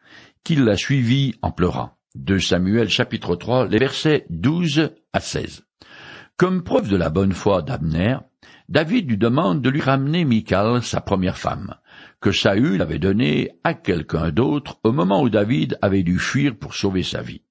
qui 0.43 0.55
la 0.55 0.75
suivit 0.75 1.36
en 1.43 1.51
pleurant. 1.51 1.91
De 2.15 2.39
Samuel 2.39 2.89
chapitre 2.89 3.36
3, 3.36 3.67
les 3.67 3.77
versets 3.77 4.25
12 4.32 4.89
à 5.13 5.20
16. 5.20 5.63
Comme 6.36 6.63
preuve 6.63 6.89
de 6.89 6.98
la 6.98 7.12
bonne 7.12 7.34
foi 7.34 7.62
d'Abner, 7.62 8.17
David 8.67 9.12
lui 9.12 9.20
demande 9.20 9.62
de 9.62 9.70
lui 9.70 9.82
ramener 9.82 10.25
Michal, 10.25 10.82
sa 10.82 11.01
première 11.01 11.38
femme, 11.38 11.75
que 12.20 12.32
Saül 12.32 12.82
avait 12.82 12.98
donnée 12.98 13.51
à 13.63 13.75
quelqu'un 13.75 14.32
d'autre 14.32 14.79
au 14.84 14.91
moment 14.91 15.22
où 15.22 15.29
David 15.29 15.77
avait 15.84 16.01
dû 16.01 16.17
fuir 16.17 16.58
pour 16.58 16.74
sauver 16.74 17.03
sa 17.03 17.22
vie. 17.22 17.43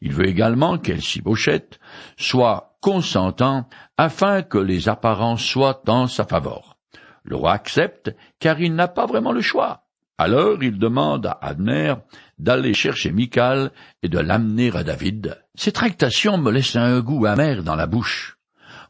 Il 0.00 0.12
veut 0.12 0.26
également 0.26 0.78
qu'Elsibochette 0.78 1.78
soit 2.16 2.76
consentant 2.80 3.68
afin 3.96 4.42
que 4.42 4.58
les 4.58 4.88
apparences 4.88 5.44
soient 5.44 5.82
en 5.88 6.06
sa 6.06 6.24
faveur. 6.24 6.76
Le 7.24 7.36
roi 7.36 7.52
accepte 7.52 8.14
car 8.40 8.60
il 8.60 8.74
n'a 8.74 8.88
pas 8.88 9.06
vraiment 9.06 9.32
le 9.32 9.40
choix. 9.40 9.84
Alors 10.18 10.62
il 10.62 10.78
demande 10.78 11.26
à 11.26 11.38
Abner 11.40 11.94
d'aller 12.38 12.74
chercher 12.74 13.12
Michal 13.12 13.70
et 14.02 14.08
de 14.08 14.18
l'amener 14.18 14.70
à 14.76 14.82
David. 14.82 15.40
Ces 15.54 15.72
tractations 15.72 16.38
me 16.38 16.50
laissent 16.50 16.76
un 16.76 17.00
goût 17.00 17.26
amer 17.26 17.62
dans 17.62 17.76
la 17.76 17.86
bouche. 17.86 18.38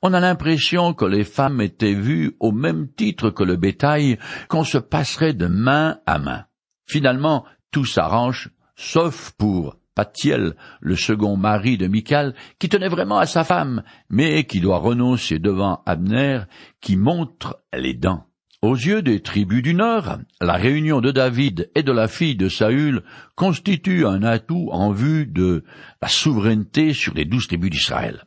On 0.02 0.14
a 0.14 0.20
l'impression 0.20 0.94
que 0.94 1.04
les 1.04 1.22
femmes 1.22 1.60
étaient 1.60 1.94
vues 1.94 2.36
au 2.40 2.50
même 2.50 2.88
titre 2.88 3.30
que 3.30 3.44
le 3.44 3.56
bétail, 3.56 4.18
qu'on 4.48 4.64
se 4.64 4.78
passerait 4.78 5.32
de 5.32 5.46
main 5.46 5.98
à 6.06 6.18
main. 6.18 6.46
Finalement, 6.86 7.44
tout 7.70 7.84
s'arrange, 7.84 8.50
sauf 8.74 9.30
pour 9.38 9.76
Patiel, 9.94 10.54
le 10.80 10.96
second 10.96 11.36
mari 11.36 11.76
de 11.76 11.86
Michal, 11.86 12.34
qui 12.58 12.68
tenait 12.68 12.88
vraiment 12.88 13.18
à 13.18 13.26
sa 13.26 13.44
femme, 13.44 13.82
mais 14.08 14.44
qui 14.44 14.60
doit 14.60 14.78
renoncer 14.78 15.38
devant 15.38 15.82
Abner, 15.86 16.42
qui 16.80 16.96
montre 16.96 17.62
les 17.76 17.94
dents. 17.94 18.26
Aux 18.62 18.76
yeux 18.76 19.02
des 19.02 19.20
tribus 19.20 19.62
du 19.62 19.74
Nord, 19.74 20.18
la 20.40 20.54
réunion 20.54 21.00
de 21.00 21.10
David 21.10 21.70
et 21.74 21.82
de 21.82 21.90
la 21.90 22.06
fille 22.06 22.36
de 22.36 22.48
Saül 22.48 23.02
constitue 23.34 24.06
un 24.06 24.22
atout 24.22 24.68
en 24.70 24.92
vue 24.92 25.26
de 25.26 25.64
la 26.00 26.08
souveraineté 26.08 26.92
sur 26.92 27.12
les 27.12 27.24
douze 27.24 27.48
tribus 27.48 27.70
d'Israël. 27.70 28.24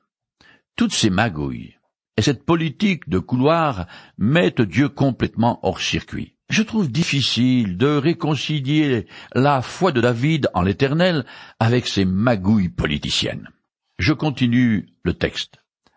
Toutes 0.76 0.94
ces 0.94 1.10
magouilles 1.10 1.78
et 2.18 2.22
cette 2.22 2.46
politique 2.46 3.08
de 3.08 3.20
couloir 3.20 3.88
mettent 4.18 4.62
Dieu 4.62 4.90
complètement 4.90 5.60
hors 5.64 5.80
circuit. 5.80 6.35
Je 6.50 6.62
trouve 6.62 6.92
difficile 6.92 7.78
de 7.78 7.88
réconcilier 7.88 9.08
la 9.34 9.62
foi 9.62 9.92
de 9.92 10.00
David 10.00 10.48
en 10.54 10.62
l'Éternel 10.62 11.26
avec 11.60 11.88
ces 11.88 12.06
magouilles 12.06 12.70
politiciennes. 12.70 13.50
Je 13.98 14.14
continue 14.14 14.88
le 15.04 15.14
texte. 15.14 15.56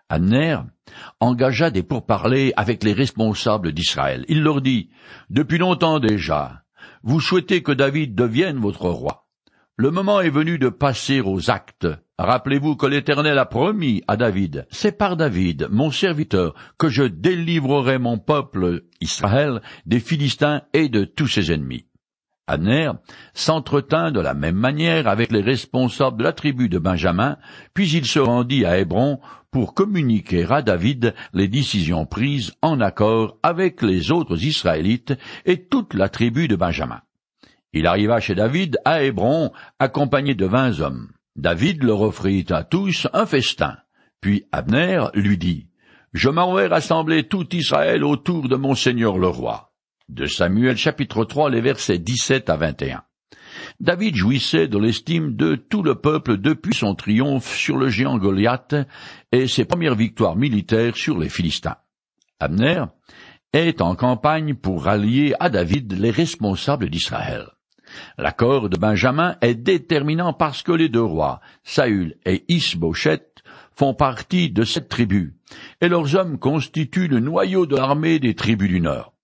Anner 0.08 0.58
engagea 1.20 1.70
des 1.70 1.82
pourparlers 1.82 2.54
avec 2.56 2.82
les 2.82 2.94
responsables 2.94 3.72
d'Israël. 3.72 4.24
Il 4.28 4.42
leur 4.42 4.62
dit, 4.62 4.88
Depuis 5.28 5.58
longtemps 5.58 6.00
déjà, 6.00 6.64
vous 7.02 7.20
souhaitez 7.20 7.62
que 7.62 7.72
David 7.72 8.14
devienne 8.14 8.58
votre 8.58 8.88
roi. 8.88 9.26
Le 9.76 9.90
moment 9.90 10.20
est 10.20 10.30
venu 10.30 10.58
de 10.58 10.70
passer 10.70 11.20
aux 11.20 11.50
actes. 11.50 11.86
Rappelez-vous 12.18 12.74
que 12.74 12.86
l'Éternel 12.86 13.38
a 13.38 13.46
promis 13.46 14.02
à 14.08 14.16
David, 14.16 14.66
c'est 14.70 14.98
par 14.98 15.16
David, 15.16 15.68
mon 15.70 15.92
serviteur, 15.92 16.52
que 16.76 16.88
je 16.88 17.04
délivrerai 17.04 17.98
mon 17.98 18.18
peuple 18.18 18.82
Israël 19.00 19.62
des 19.86 20.00
Philistins 20.00 20.62
et 20.72 20.88
de 20.88 21.04
tous 21.04 21.28
ses 21.28 21.52
ennemis. 21.52 21.86
Abner 22.48 22.90
s'entretint 23.34 24.10
de 24.10 24.18
la 24.18 24.34
même 24.34 24.56
manière 24.56 25.06
avec 25.06 25.30
les 25.30 25.42
responsables 25.42 26.16
de 26.16 26.24
la 26.24 26.32
tribu 26.32 26.68
de 26.68 26.78
Benjamin, 26.78 27.36
puis 27.72 27.88
il 27.90 28.04
se 28.04 28.18
rendit 28.18 28.64
à 28.64 28.78
Hébron 28.78 29.20
pour 29.52 29.74
communiquer 29.74 30.44
à 30.50 30.60
David 30.60 31.14
les 31.34 31.46
décisions 31.46 32.04
prises 32.04 32.52
en 32.62 32.80
accord 32.80 33.38
avec 33.44 33.80
les 33.80 34.10
autres 34.10 34.42
Israélites 34.42 35.14
et 35.46 35.66
toute 35.66 35.94
la 35.94 36.08
tribu 36.08 36.48
de 36.48 36.56
Benjamin. 36.56 37.00
Il 37.72 37.86
arriva 37.86 38.18
chez 38.18 38.34
David 38.34 38.78
à 38.84 39.04
Hébron, 39.04 39.52
accompagné 39.78 40.34
de 40.34 40.46
vingt 40.46 40.80
hommes. 40.80 41.10
David 41.38 41.84
leur 41.84 42.00
offrit 42.00 42.44
à 42.50 42.64
tous 42.64 43.06
un 43.12 43.24
festin. 43.24 43.76
Puis 44.20 44.46
Abner 44.50 45.04
lui 45.14 45.38
dit, 45.38 45.68
Je 46.12 46.28
m'en 46.28 46.52
vais 46.52 46.66
rassembler 46.66 47.28
tout 47.28 47.54
Israël 47.54 48.02
autour 48.02 48.48
de 48.48 48.56
mon 48.56 48.74
Seigneur 48.74 49.18
le 49.18 49.28
roi. 49.28 49.72
De 50.08 50.26
Samuel 50.26 50.76
chapitre 50.76 51.24
3 51.24 51.50
les 51.50 51.60
versets 51.60 51.98
17 51.98 52.50
à 52.50 52.56
21. 52.56 53.02
David 53.78 54.16
jouissait 54.16 54.66
de 54.66 54.78
l'estime 54.78 55.36
de 55.36 55.54
tout 55.54 55.84
le 55.84 55.94
peuple 55.94 56.38
depuis 56.38 56.74
son 56.74 56.96
triomphe 56.96 57.56
sur 57.56 57.76
le 57.76 57.88
géant 57.88 58.18
Goliath 58.18 58.74
et 59.30 59.46
ses 59.46 59.64
premières 59.64 59.94
victoires 59.94 60.34
militaires 60.34 60.96
sur 60.96 61.16
les 61.16 61.28
Philistins. 61.28 61.76
Abner 62.40 62.82
est 63.52 63.80
en 63.80 63.94
campagne 63.94 64.54
pour 64.56 64.82
rallier 64.82 65.34
à 65.38 65.50
David 65.50 65.92
les 65.92 66.10
responsables 66.10 66.90
d'Israël. 66.90 67.46
L'accord 68.16 68.68
de 68.68 68.76
Benjamin 68.76 69.36
est 69.40 69.54
déterminant 69.54 70.32
parce 70.32 70.62
que 70.62 70.72
les 70.72 70.88
deux 70.88 71.02
rois, 71.02 71.40
Saül 71.64 72.16
et 72.24 72.44
Isbochet, 72.48 73.22
font 73.74 73.94
partie 73.94 74.50
de 74.50 74.64
cette 74.64 74.88
tribu, 74.88 75.36
et 75.80 75.88
leurs 75.88 76.16
hommes 76.16 76.38
constituent 76.38 77.08
le 77.08 77.20
noyau 77.20 77.64
de 77.64 77.76
l'armée 77.76 78.18
des 78.18 78.34
tribus 78.34 78.68
du 78.68 78.80
Nord. 78.80 79.14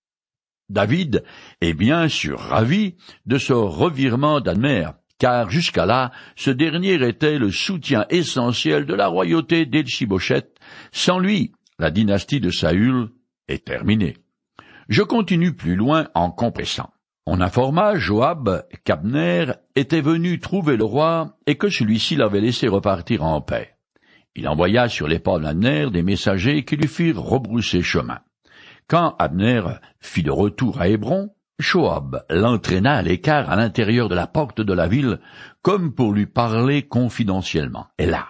David 0.69 1.23
est 1.61 1.73
bien 1.73 2.07
sûr 2.07 2.39
ravi 2.39 2.95
de 3.25 3.37
ce 3.37 3.53
revirement 3.53 4.39
d'Admer, 4.39 4.87
car 5.19 5.49
jusqu'à 5.49 5.85
là, 5.85 6.11
ce 6.35 6.49
dernier 6.49 6.93
était 7.05 7.37
le 7.37 7.51
soutien 7.51 8.05
essentiel 8.09 8.85
de 8.85 8.93
la 8.93 9.07
royauté 9.07 9.65
d'Elchibochet. 9.65 10.53
Sans 10.91 11.19
lui, 11.19 11.51
la 11.77 11.91
dynastie 11.91 12.39
de 12.39 12.49
Saül 12.49 13.09
est 13.47 13.65
terminée. 13.65 14.17
Je 14.89 15.03
continue 15.03 15.53
plus 15.53 15.75
loin 15.75 16.07
en 16.13 16.31
compressant. 16.31 16.91
On 17.27 17.41
informa 17.41 17.95
Joab 17.95 18.65
qu'Abner 18.83 19.47
était 19.75 20.01
venu 20.01 20.39
trouver 20.39 20.77
le 20.77 20.83
roi 20.83 21.37
et 21.47 21.55
que 21.55 21.69
celui-ci 21.69 22.15
l'avait 22.15 22.39
laissé 22.39 22.67
repartir 22.67 23.23
en 23.23 23.41
paix. 23.41 23.75
Il 24.35 24.47
envoya 24.47 24.87
sur 24.89 25.07
les 25.07 25.17
pas 25.17 25.39
d'Abner 25.39 25.89
des 25.89 26.03
messagers 26.03 26.63
qui 26.65 26.75
lui 26.75 26.87
firent 26.87 27.19
rebrousser 27.19 27.81
chemin. 27.81 28.19
Quand 28.87 29.15
Abner 29.17 29.63
fit 29.99 30.21
de 30.21 30.29
retour 30.29 30.79
à 30.79 30.87
Hébron, 30.87 31.31
Joab 31.57 32.23
l'entraîna 32.29 32.97
à 32.97 33.01
l'écart 33.01 33.49
à 33.49 33.55
l'intérieur 33.55 34.07
de 34.07 34.13
la 34.13 34.27
porte 34.27 34.61
de 34.61 34.73
la 34.73 34.87
ville, 34.87 35.19
comme 35.63 35.95
pour 35.95 36.13
lui 36.13 36.27
parler 36.27 36.83
confidentiellement. 36.83 37.87
Et 37.97 38.05
là, 38.05 38.27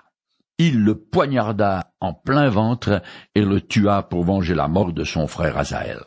il 0.57 0.79
le 0.83 0.95
poignarda 0.95 1.91
en 1.99 2.13
plein 2.13 2.47
ventre 2.47 3.01
et 3.33 3.41
le 3.41 3.59
tua 3.59 4.03
pour 4.03 4.23
venger 4.23 4.55
la 4.55 4.69
mort 4.69 4.93
de 4.93 5.03
son 5.03 5.27
frère 5.27 5.57
Azaël. 5.57 5.99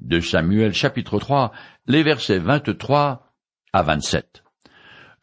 De 0.00 0.18
Samuel 0.18 0.72
chapitre 0.72 1.18
3, 1.18 1.52
les 1.86 2.02
versets 2.02 2.38
23 2.38 3.32
à 3.72 3.82
27. 3.82 4.44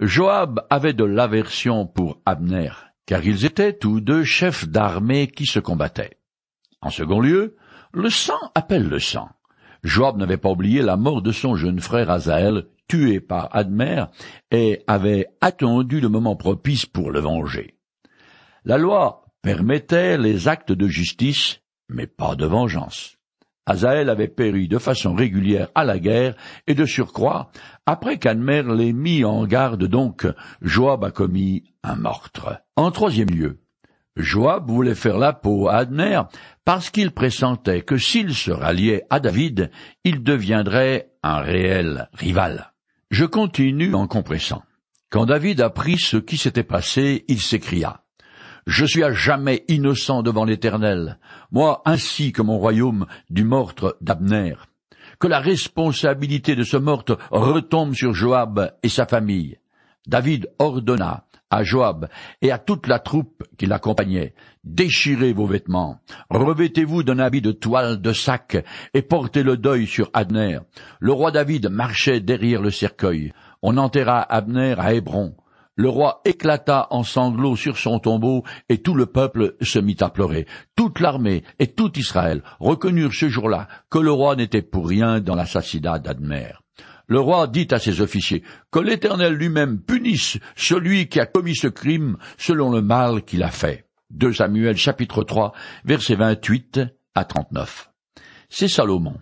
Joab 0.01 0.65
avait 0.69 0.93
de 0.93 1.03
l'aversion 1.03 1.85
pour 1.85 2.21
Abner, 2.25 2.71
car 3.05 3.23
ils 3.25 3.45
étaient 3.45 3.73
tous 3.73 4.01
deux 4.01 4.23
chefs 4.23 4.67
d'armée 4.67 5.27
qui 5.27 5.45
se 5.45 5.59
combattaient. 5.59 6.17
En 6.81 6.89
second 6.89 7.19
lieu, 7.19 7.55
le 7.93 8.09
sang 8.09 8.39
appelle 8.55 8.87
le 8.87 8.99
sang. 8.99 9.29
Joab 9.83 10.17
n'avait 10.17 10.37
pas 10.37 10.49
oublié 10.49 10.81
la 10.81 10.97
mort 10.97 11.21
de 11.21 11.31
son 11.31 11.55
jeune 11.55 11.79
frère 11.79 12.09
Azaël, 12.09 12.65
tué 12.87 13.19
par 13.21 13.55
Admer, 13.55 14.05
et 14.51 14.83
avait 14.87 15.27
attendu 15.41 16.01
le 16.01 16.09
moment 16.09 16.35
propice 16.35 16.85
pour 16.85 17.11
le 17.11 17.19
venger. 17.19 17.77
La 18.65 18.77
loi 18.77 19.25
permettait 19.41 20.17
les 20.17 20.47
actes 20.49 20.73
de 20.73 20.87
justice, 20.87 21.61
mais 21.87 22.07
pas 22.07 22.35
de 22.35 22.45
vengeance. 22.45 23.18
Azaël 23.69 24.09
avait 24.09 24.27
péri 24.27 24.67
de 24.67 24.79
façon 24.79 25.13
régulière 25.13 25.69
à 25.75 25.85
la 25.85 25.99
guerre, 25.99 26.35
et 26.65 26.73
de 26.73 26.85
surcroît, 26.85 27.51
après 27.85 28.17
qu'Admer 28.17 28.63
l'ait 28.63 28.93
mis 28.93 29.23
en 29.23 29.45
garde 29.45 29.83
donc, 29.83 30.25
Joab 30.63 31.03
a 31.03 31.11
commis 31.11 31.63
un 31.83 31.95
meurtre. 31.95 32.63
En 32.75 32.89
troisième 32.89 33.29
lieu, 33.29 33.59
Joab 34.15 34.67
voulait 34.67 34.95
faire 34.95 35.19
la 35.19 35.33
peau 35.33 35.67
à 35.67 35.75
Adner 35.75 36.19
parce 36.65 36.89
qu'il 36.89 37.11
pressentait 37.11 37.83
que 37.83 37.97
s'il 37.97 38.33
se 38.33 38.49
ralliait 38.49 39.03
à 39.11 39.19
David, 39.19 39.69
il 40.03 40.23
deviendrait 40.23 41.11
un 41.21 41.39
réel 41.39 42.09
rival. 42.13 42.73
Je 43.11 43.25
continue 43.25 43.93
en 43.93 44.07
compressant. 44.07 44.63
Quand 45.11 45.27
David 45.27 45.61
apprit 45.61 45.99
ce 45.99 46.17
qui 46.17 46.37
s'était 46.37 46.63
passé, 46.63 47.23
il 47.27 47.39
s'écria. 47.39 48.03
Je 48.69 48.85
suis 48.85 49.03
à 49.03 49.11
jamais 49.11 49.63
innocent 49.67 50.21
devant 50.21 50.45
l'Éternel, 50.45 51.17
moi 51.51 51.81
ainsi 51.85 52.31
que 52.31 52.43
mon 52.43 52.59
royaume 52.59 53.07
du 53.31 53.43
meurtre 53.43 53.97
d'Abner. 53.99 54.53
Que 55.19 55.25
la 55.25 55.39
responsabilité 55.39 56.55
de 56.55 56.61
ce 56.61 56.77
meurtre 56.77 57.17
retombe 57.31 57.95
sur 57.95 58.13
Joab 58.13 58.71
et 58.83 58.89
sa 58.89 59.07
famille. 59.07 59.57
David 60.05 60.51
ordonna 60.59 61.25
à 61.49 61.63
Joab 61.63 62.09
et 62.43 62.51
à 62.51 62.59
toute 62.59 62.85
la 62.85 62.99
troupe 62.99 63.43
qui 63.57 63.65
l'accompagnait, 63.65 64.35
déchirez 64.63 65.33
vos 65.33 65.47
vêtements, 65.47 65.99
revêtez-vous 66.29 67.01
d'un 67.01 67.17
habit 67.17 67.41
de 67.41 67.51
toile 67.51 67.99
de 67.99 68.13
sac 68.13 68.63
et 68.93 69.01
portez 69.01 69.41
le 69.41 69.57
deuil 69.57 69.87
sur 69.87 70.11
Abner. 70.13 70.59
Le 70.99 71.11
roi 71.11 71.31
David 71.31 71.69
marchait 71.71 72.19
derrière 72.19 72.61
le 72.61 72.69
cercueil. 72.69 73.33
On 73.63 73.77
enterra 73.77 74.21
Abner 74.21 74.75
à 74.77 74.93
Hébron. 74.93 75.33
Le 75.79 75.87
roi 75.87 76.19
éclata 76.25 76.87
en 76.89 77.03
sanglots 77.03 77.55
sur 77.55 77.77
son 77.77 77.99
tombeau, 77.99 78.43
et 78.67 78.79
tout 78.79 78.95
le 78.95 79.05
peuple 79.05 79.55
se 79.61 79.79
mit 79.79 79.95
à 80.01 80.09
pleurer. 80.09 80.45
Toute 80.75 80.99
l'armée 80.99 81.41
et 81.57 81.67
tout 81.67 81.97
Israël 81.97 82.43
reconnurent 82.59 83.13
ce 83.13 83.29
jour-là 83.29 83.69
que 83.89 83.97
le 83.97 84.11
roi 84.11 84.35
n'était 84.35 84.61
pour 84.61 84.89
rien 84.89 85.21
dans 85.21 85.35
l'assassinat 85.35 85.99
d'Admer. 85.99 86.51
Le 87.07 87.21
roi 87.21 87.47
dit 87.47 87.69
à 87.71 87.79
ses 87.79 88.01
officiers 88.01 88.43
que 88.71 88.79
l'Éternel 88.79 89.35
lui-même 89.35 89.79
punisse 89.79 90.37
celui 90.57 91.07
qui 91.07 91.21
a 91.21 91.25
commis 91.25 91.55
ce 91.55 91.67
crime 91.67 92.17
selon 92.37 92.71
le 92.73 92.81
mal 92.81 93.23
qu'il 93.23 93.41
a 93.41 93.49
fait. 93.49 93.85
2 94.09 94.33
Samuel 94.33 94.75
chapitre 94.75 95.23
3 95.23 95.53
versets 95.85 96.15
28 96.15 96.81
à 97.15 97.23
39. 97.23 97.89
C'est 98.49 98.67
Salomon, 98.67 99.15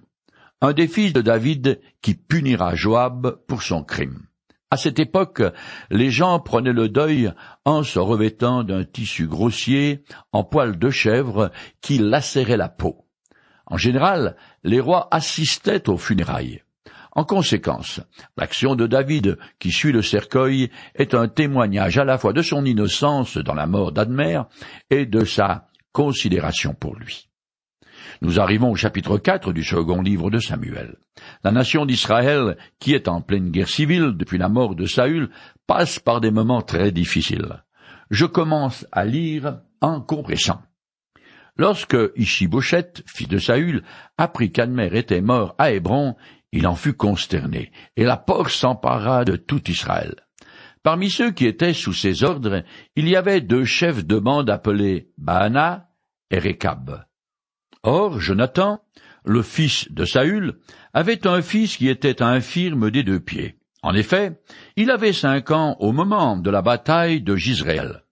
un 0.61 0.73
des 0.73 0.87
fils 0.87 1.13
de 1.13 1.21
David 1.21 1.79
qui 2.01 2.15
punira 2.15 2.73
Joab 2.73 3.43
pour 3.45 3.61
son 3.61 3.83
crime. 3.83 4.26
À 4.69 4.75
cette 4.75 4.99
époque, 4.99 5.41
les 5.89 6.11
gens 6.11 6.39
prenaient 6.39 6.73
le 6.73 6.89
deuil 6.89 7.31
en 7.63 7.83
se 7.83 7.99
revêtant 7.99 8.63
d'un 8.63 8.83
tissu 8.83 9.25
grossier 9.25 10.03
en 10.33 10.43
poil 10.43 10.77
de 10.77 10.89
chèvre 10.89 11.51
qui 11.81 11.99
lacérait 11.99 12.57
la 12.57 12.67
peau. 12.67 13.05
En 13.65 13.77
général, 13.77 14.35
les 14.63 14.81
rois 14.81 15.07
assistaient 15.11 15.89
aux 15.89 15.97
funérailles. 15.97 16.63
En 17.13 17.23
conséquence, 17.23 18.01
l'action 18.37 18.75
de 18.75 18.87
David 18.87 19.37
qui 19.57 19.71
suit 19.71 19.91
le 19.91 20.01
cercueil 20.01 20.69
est 20.95 21.13
un 21.13 21.27
témoignage 21.27 21.97
à 21.97 22.03
la 22.03 22.17
fois 22.17 22.33
de 22.33 22.41
son 22.41 22.65
innocence 22.65 23.37
dans 23.37 23.55
la 23.55 23.67
mort 23.67 23.91
d'Admer 23.91 24.41
et 24.89 25.05
de 25.05 25.23
sa 25.23 25.67
considération 25.93 26.73
pour 26.73 26.95
lui. 26.95 27.26
Nous 28.21 28.39
arrivons 28.39 28.71
au 28.71 28.75
chapitre 28.75 29.17
4 29.17 29.53
du 29.53 29.63
second 29.63 30.01
livre 30.01 30.29
de 30.29 30.39
Samuel. 30.39 30.95
La 31.43 31.51
nation 31.51 31.85
d'Israël, 31.85 32.57
qui 32.79 32.93
est 32.93 33.07
en 33.07 33.21
pleine 33.21 33.51
guerre 33.51 33.69
civile 33.69 34.13
depuis 34.15 34.37
la 34.37 34.49
mort 34.49 34.75
de 34.75 34.85
Saül, 34.85 35.29
passe 35.65 35.99
par 35.99 36.21
des 36.21 36.31
moments 36.31 36.61
très 36.61 36.91
difficiles. 36.91 37.63
Je 38.09 38.25
commence 38.25 38.85
à 38.91 39.05
lire 39.05 39.59
en 39.81 40.01
compressant. 40.01 40.61
Lorsque 41.57 41.97
Ishiboshet, 42.15 43.03
fils 43.07 43.27
de 43.27 43.39
Saül, 43.39 43.83
apprit 44.17 44.51
qu'Admer 44.51 44.89
était 44.93 45.21
mort 45.21 45.55
à 45.57 45.71
Hébron, 45.71 46.15
il 46.51 46.67
en 46.67 46.75
fut 46.75 46.93
consterné, 46.93 47.71
et 47.95 48.03
la 48.03 48.17
peur 48.17 48.49
s'empara 48.49 49.25
de 49.25 49.35
tout 49.35 49.69
Israël. 49.69 50.15
Parmi 50.83 51.09
ceux 51.09 51.31
qui 51.31 51.45
étaient 51.45 51.73
sous 51.73 51.93
ses 51.93 52.23
ordres, 52.23 52.63
il 52.95 53.09
y 53.09 53.15
avait 53.15 53.41
deux 53.41 53.65
chefs 53.65 54.05
de 54.05 54.19
bande 54.19 54.49
appelés 54.49 55.09
Baana 55.17 55.89
et 56.31 56.39
Rekab. 56.39 57.06
Or, 57.83 58.19
Jonathan, 58.19 58.81
le 59.23 59.41
fils 59.41 59.91
de 59.91 60.05
Saül, 60.05 60.57
avait 60.93 61.27
un 61.27 61.41
fils 61.41 61.77
qui 61.77 61.89
était 61.89 62.21
infirme 62.21 62.91
des 62.91 63.03
deux 63.03 63.19
pieds. 63.19 63.57
En 63.83 63.93
effet, 63.93 64.39
il 64.75 64.89
avait 64.91 65.13
cinq 65.13 65.51
ans 65.51 65.75
au 65.79 65.91
moment 65.91 66.37
de 66.37 66.49
la 66.49 66.61
bataille 66.61 67.21
de 67.21 67.35
Gisraël. 67.35 68.03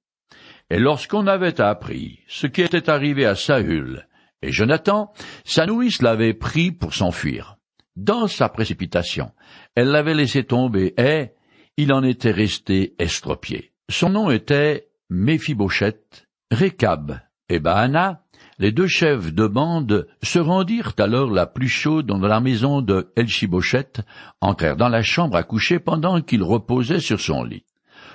Et 0.69 0.79
lorsqu'on 0.79 1.27
avait 1.27 1.61
appris 1.61 2.19
ce 2.27 2.47
qui 2.47 2.61
était 2.61 2.89
arrivé 2.89 3.25
à 3.25 3.35
Saül 3.35 4.07
et 4.41 4.51
Jonathan, 4.51 5.11
sa 5.43 5.65
nourrice 5.65 6.01
l'avait 6.01 6.33
pris 6.33 6.71
pour 6.71 6.93
s'enfuir. 6.93 7.57
Dans 7.95 8.27
sa 8.27 8.49
précipitation, 8.49 9.31
elle 9.75 9.87
l'avait 9.87 10.13
laissé 10.13 10.43
tomber 10.43 10.93
et 10.97 11.31
il 11.77 11.93
en 11.93 12.03
était 12.03 12.31
resté 12.31 12.95
estropié. 12.99 13.71
Son 13.89 14.09
nom 14.09 14.31
était 14.31 14.89
Méphibosheth, 15.09 16.27
Rekab 16.51 17.19
et 17.47 17.59
Baana 17.59 18.24
les 18.57 18.71
deux 18.71 18.87
chefs 18.87 19.33
de 19.33 19.47
bande 19.47 20.07
se 20.23 20.39
rendirent 20.39 20.93
alors 20.97 21.29
la 21.29 21.45
plus 21.45 21.67
chaude 21.67 22.05
dans 22.05 22.19
la 22.19 22.39
maison 22.39 22.81
de 22.81 23.11
Elchibochet, 23.15 23.93
entrèrent 24.41 24.77
dans 24.77 24.89
la 24.89 25.01
chambre 25.01 25.35
à 25.35 25.43
coucher 25.43 25.79
pendant 25.79 26.21
qu'il 26.21 26.43
reposait 26.43 26.99
sur 26.99 27.19
son 27.19 27.43
lit. 27.43 27.65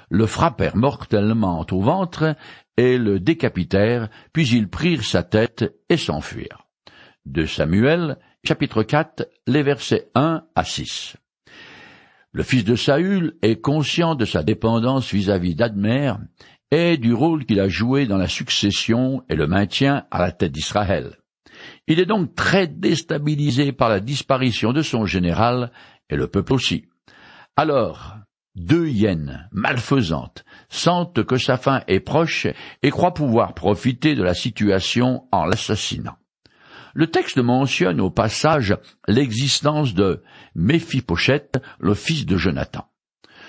Le 0.08 0.26
frappèrent 0.26 0.76
mortellement 0.76 1.64
au 1.70 1.80
ventre 1.80 2.34
et 2.76 2.98
le 2.98 3.20
décapitèrent, 3.20 4.08
puis 4.32 4.48
ils 4.48 4.68
prirent 4.68 5.04
sa 5.04 5.22
tête 5.22 5.76
et 5.88 5.96
s'enfuirent. 5.96 6.66
De 7.26 7.44
Samuel, 7.44 8.16
chapitre 8.42 8.82
4, 8.82 9.28
les 9.46 9.62
versets 9.62 10.10
1 10.14 10.42
à 10.54 10.64
6. 10.64 11.16
Le 12.32 12.42
fils 12.42 12.64
de 12.64 12.76
Saül 12.76 13.36
est 13.42 13.60
conscient 13.60 14.14
de 14.14 14.24
sa 14.24 14.42
dépendance 14.42 15.12
vis-à-vis 15.12 15.54
d'Admer 15.54 16.14
et 16.70 16.96
du 16.96 17.12
rôle 17.12 17.44
qu'il 17.44 17.60
a 17.60 17.68
joué 17.68 18.06
dans 18.06 18.16
la 18.16 18.28
succession 18.28 19.22
et 19.28 19.34
le 19.34 19.46
maintien 19.46 20.04
à 20.10 20.20
la 20.20 20.32
tête 20.32 20.52
d'Israël. 20.52 21.16
Il 21.86 22.00
est 22.00 22.06
donc 22.06 22.34
très 22.34 22.66
déstabilisé 22.66 23.72
par 23.72 23.88
la 23.88 24.00
disparition 24.00 24.72
de 24.72 24.82
son 24.82 25.04
général 25.04 25.72
et 26.08 26.16
le 26.16 26.28
peuple 26.28 26.54
aussi. 26.54 26.86
Alors, 27.56 28.16
deux 28.56 28.88
hyènes 28.88 29.48
malfaisantes 29.52 30.44
sentent 30.68 31.22
que 31.24 31.36
sa 31.36 31.56
fin 31.56 31.82
est 31.88 32.00
proche 32.00 32.46
et 32.82 32.90
croient 32.90 33.14
pouvoir 33.14 33.54
profiter 33.54 34.14
de 34.14 34.22
la 34.22 34.34
situation 34.34 35.24
en 35.32 35.44
l'assassinant. 35.44 36.16
Le 36.94 37.06
texte 37.06 37.38
mentionne 37.38 38.00
au 38.00 38.10
passage 38.10 38.76
l'existence 39.06 39.94
de 39.94 40.22
Méphipochette, 40.54 41.62
le 41.78 41.94
fils 41.94 42.26
de 42.26 42.36
Jonathan. 42.36 42.86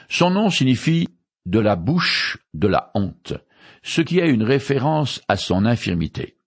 Son 0.10 0.30
nom 0.30 0.50
signifie 0.50 1.08
de 1.46 1.60
la 1.60 1.76
bouche 1.76 2.38
de 2.54 2.68
la 2.68 2.92
honte, 2.96 3.34
ce 3.84 4.02
qui 4.02 4.20
est 4.20 4.30
une 4.30 4.44
référence 4.44 5.22
à 5.28 5.36
son 5.36 5.66
infirmité. 5.66 6.38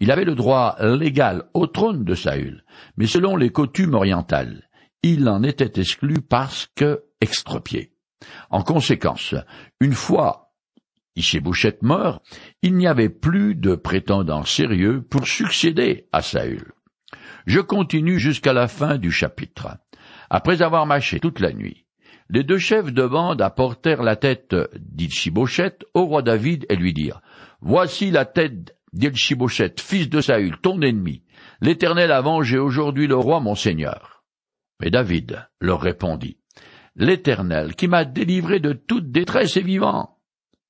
Il 0.00 0.10
avait 0.10 0.24
le 0.24 0.34
droit 0.34 0.76
légal 0.80 1.44
au 1.54 1.66
trône 1.66 2.04
de 2.04 2.14
Saül, 2.14 2.64
mais 2.96 3.06
selon 3.06 3.36
les 3.36 3.50
coutumes 3.50 3.94
orientales, 3.94 4.68
il 5.02 5.28
en 5.28 5.42
était 5.42 5.80
exclu 5.80 6.20
parce 6.20 6.68
que 6.74 7.04
extropié. 7.20 7.92
En 8.50 8.62
conséquence, 8.62 9.34
une 9.80 9.92
fois 9.92 10.52
Ishébouchet 11.14 11.78
mort, 11.82 12.22
il 12.62 12.74
n'y 12.74 12.86
avait 12.86 13.08
plus 13.08 13.54
de 13.54 13.74
prétendant 13.74 14.44
sérieux 14.44 15.02
pour 15.02 15.26
succéder 15.26 16.08
à 16.12 16.22
Saül. 16.22 16.72
Je 17.46 17.60
continue 17.60 18.18
jusqu'à 18.18 18.52
la 18.52 18.68
fin 18.68 18.98
du 18.98 19.10
chapitre. 19.10 19.78
Après 20.30 20.62
avoir 20.62 20.86
mâché 20.86 21.18
toute 21.18 21.40
la 21.40 21.52
nuit, 21.52 21.86
les 22.30 22.44
deux 22.44 22.58
chefs 22.58 22.92
de 22.92 23.06
bande 23.06 23.40
apportèrent 23.40 24.02
la 24.02 24.16
tête 24.16 24.54
d'Ilchibochet 24.78 25.78
au 25.94 26.04
roi 26.04 26.22
David 26.22 26.66
et 26.68 26.76
lui 26.76 26.92
dirent, 26.92 27.22
Voici 27.60 28.10
la 28.10 28.26
tête 28.26 28.76
d'Ilchibochet, 28.92 29.74
fils 29.78 30.10
de 30.10 30.20
Saül, 30.20 30.58
ton 30.60 30.80
ennemi. 30.82 31.22
L'Éternel 31.60 32.12
a 32.12 32.20
vengé 32.20 32.58
aujourd'hui 32.58 33.06
le 33.06 33.16
roi 33.16 33.40
mon 33.40 33.54
seigneur. 33.54 34.24
Mais 34.80 34.90
David 34.90 35.48
leur 35.60 35.80
répondit, 35.80 36.38
L'Éternel 36.96 37.74
qui 37.74 37.88
m'a 37.88 38.04
délivré 38.04 38.60
de 38.60 38.72
toute 38.72 39.10
détresse 39.10 39.56
est 39.56 39.62
vivant. 39.62 40.18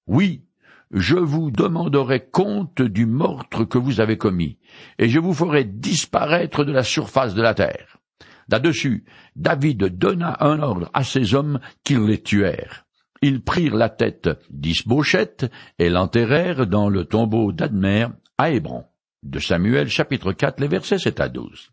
Oui, 0.06 0.44
je 0.92 1.16
vous 1.16 1.50
demanderai 1.50 2.20
compte 2.20 2.82
du 2.82 3.06
meurtre 3.06 3.64
que 3.64 3.78
vous 3.78 4.00
avez 4.00 4.16
commis, 4.16 4.58
et 4.98 5.08
je 5.08 5.18
vous 5.18 5.34
ferai 5.34 5.64
disparaître 5.64 6.64
de 6.64 6.72
la 6.72 6.82
surface 6.82 7.34
de 7.34 7.42
la 7.42 7.54
terre. 7.54 7.97
Là-dessus, 8.48 9.04
David 9.36 9.98
donna 9.98 10.36
un 10.40 10.60
ordre 10.60 10.90
à 10.94 11.04
ses 11.04 11.34
hommes 11.34 11.60
qu'ils 11.84 12.04
les 12.04 12.22
tuèrent. 12.22 12.86
Ils 13.20 13.42
prirent 13.42 13.76
la 13.76 13.88
tête 13.88 14.30
d'Isbochette 14.50 15.50
et 15.78 15.90
l'enterrèrent 15.90 16.66
dans 16.66 16.88
le 16.88 17.04
tombeau 17.04 17.52
d'Admer 17.52 18.06
à 18.38 18.50
Hébron. 18.50 18.84
De 19.22 19.40
Samuel 19.40 19.88
chapitre 19.88 20.32
4 20.32 20.60
les 20.60 20.68
versets 20.68 20.98
7 20.98 21.20
à 21.20 21.28
12. 21.28 21.70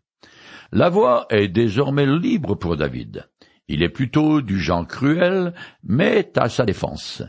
La 0.72 0.88
voie 0.88 1.26
est 1.30 1.48
désormais 1.48 2.06
libre 2.06 2.56
pour 2.56 2.76
David. 2.76 3.28
Il 3.68 3.82
est 3.82 3.88
plutôt 3.88 4.42
du 4.42 4.60
genre 4.60 4.86
cruel, 4.86 5.54
mais 5.84 6.32
à 6.36 6.48
sa 6.48 6.64
défense. 6.64 7.22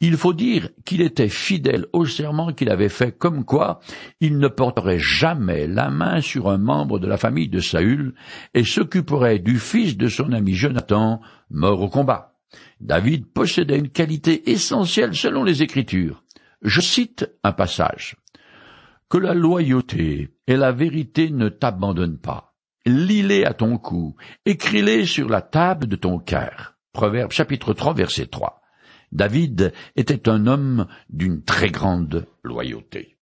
Il 0.00 0.16
faut 0.16 0.32
dire 0.32 0.70
qu'il 0.84 1.00
était 1.00 1.28
fidèle 1.28 1.86
au 1.92 2.04
serment 2.04 2.52
qu'il 2.52 2.70
avait 2.70 2.88
fait 2.88 3.16
comme 3.16 3.44
quoi 3.44 3.80
il 4.20 4.38
ne 4.38 4.48
porterait 4.48 4.98
jamais 4.98 5.66
la 5.66 5.88
main 5.90 6.20
sur 6.20 6.48
un 6.48 6.58
membre 6.58 6.98
de 6.98 7.06
la 7.06 7.16
famille 7.16 7.48
de 7.48 7.60
Saül 7.60 8.14
et 8.54 8.64
s'occuperait 8.64 9.38
du 9.38 9.58
fils 9.58 9.96
de 9.96 10.08
son 10.08 10.32
ami 10.32 10.54
Jonathan, 10.54 11.20
mort 11.50 11.80
au 11.80 11.88
combat. 11.88 12.34
David 12.80 13.26
possédait 13.32 13.78
une 13.78 13.88
qualité 13.88 14.50
essentielle 14.50 15.14
selon 15.14 15.44
les 15.44 15.62
Écritures. 15.62 16.22
Je 16.62 16.80
cite 16.80 17.30
un 17.42 17.52
passage. 17.52 18.16
Que 19.08 19.18
la 19.18 19.34
loyauté 19.34 20.30
et 20.46 20.56
la 20.56 20.72
vérité 20.72 21.30
ne 21.30 21.48
t'abandonnent 21.48 22.18
pas. 22.18 22.54
Lis-les 22.86 23.44
à 23.44 23.54
ton 23.54 23.78
cou, 23.78 24.16
écris-les 24.44 25.06
sur 25.06 25.28
la 25.28 25.40
table 25.40 25.86
de 25.86 25.96
ton 25.96 26.18
cœur. 26.18 26.74
Proverbe 26.92 27.30
chapitre 27.30 27.72
3 27.72 27.94
verset 27.94 28.26
3. 28.26 28.60
David 29.14 29.72
était 29.96 30.28
un 30.28 30.46
homme 30.46 30.86
d'une 31.08 31.42
très 31.42 31.70
grande 31.70 32.26
loyauté. 32.42 33.12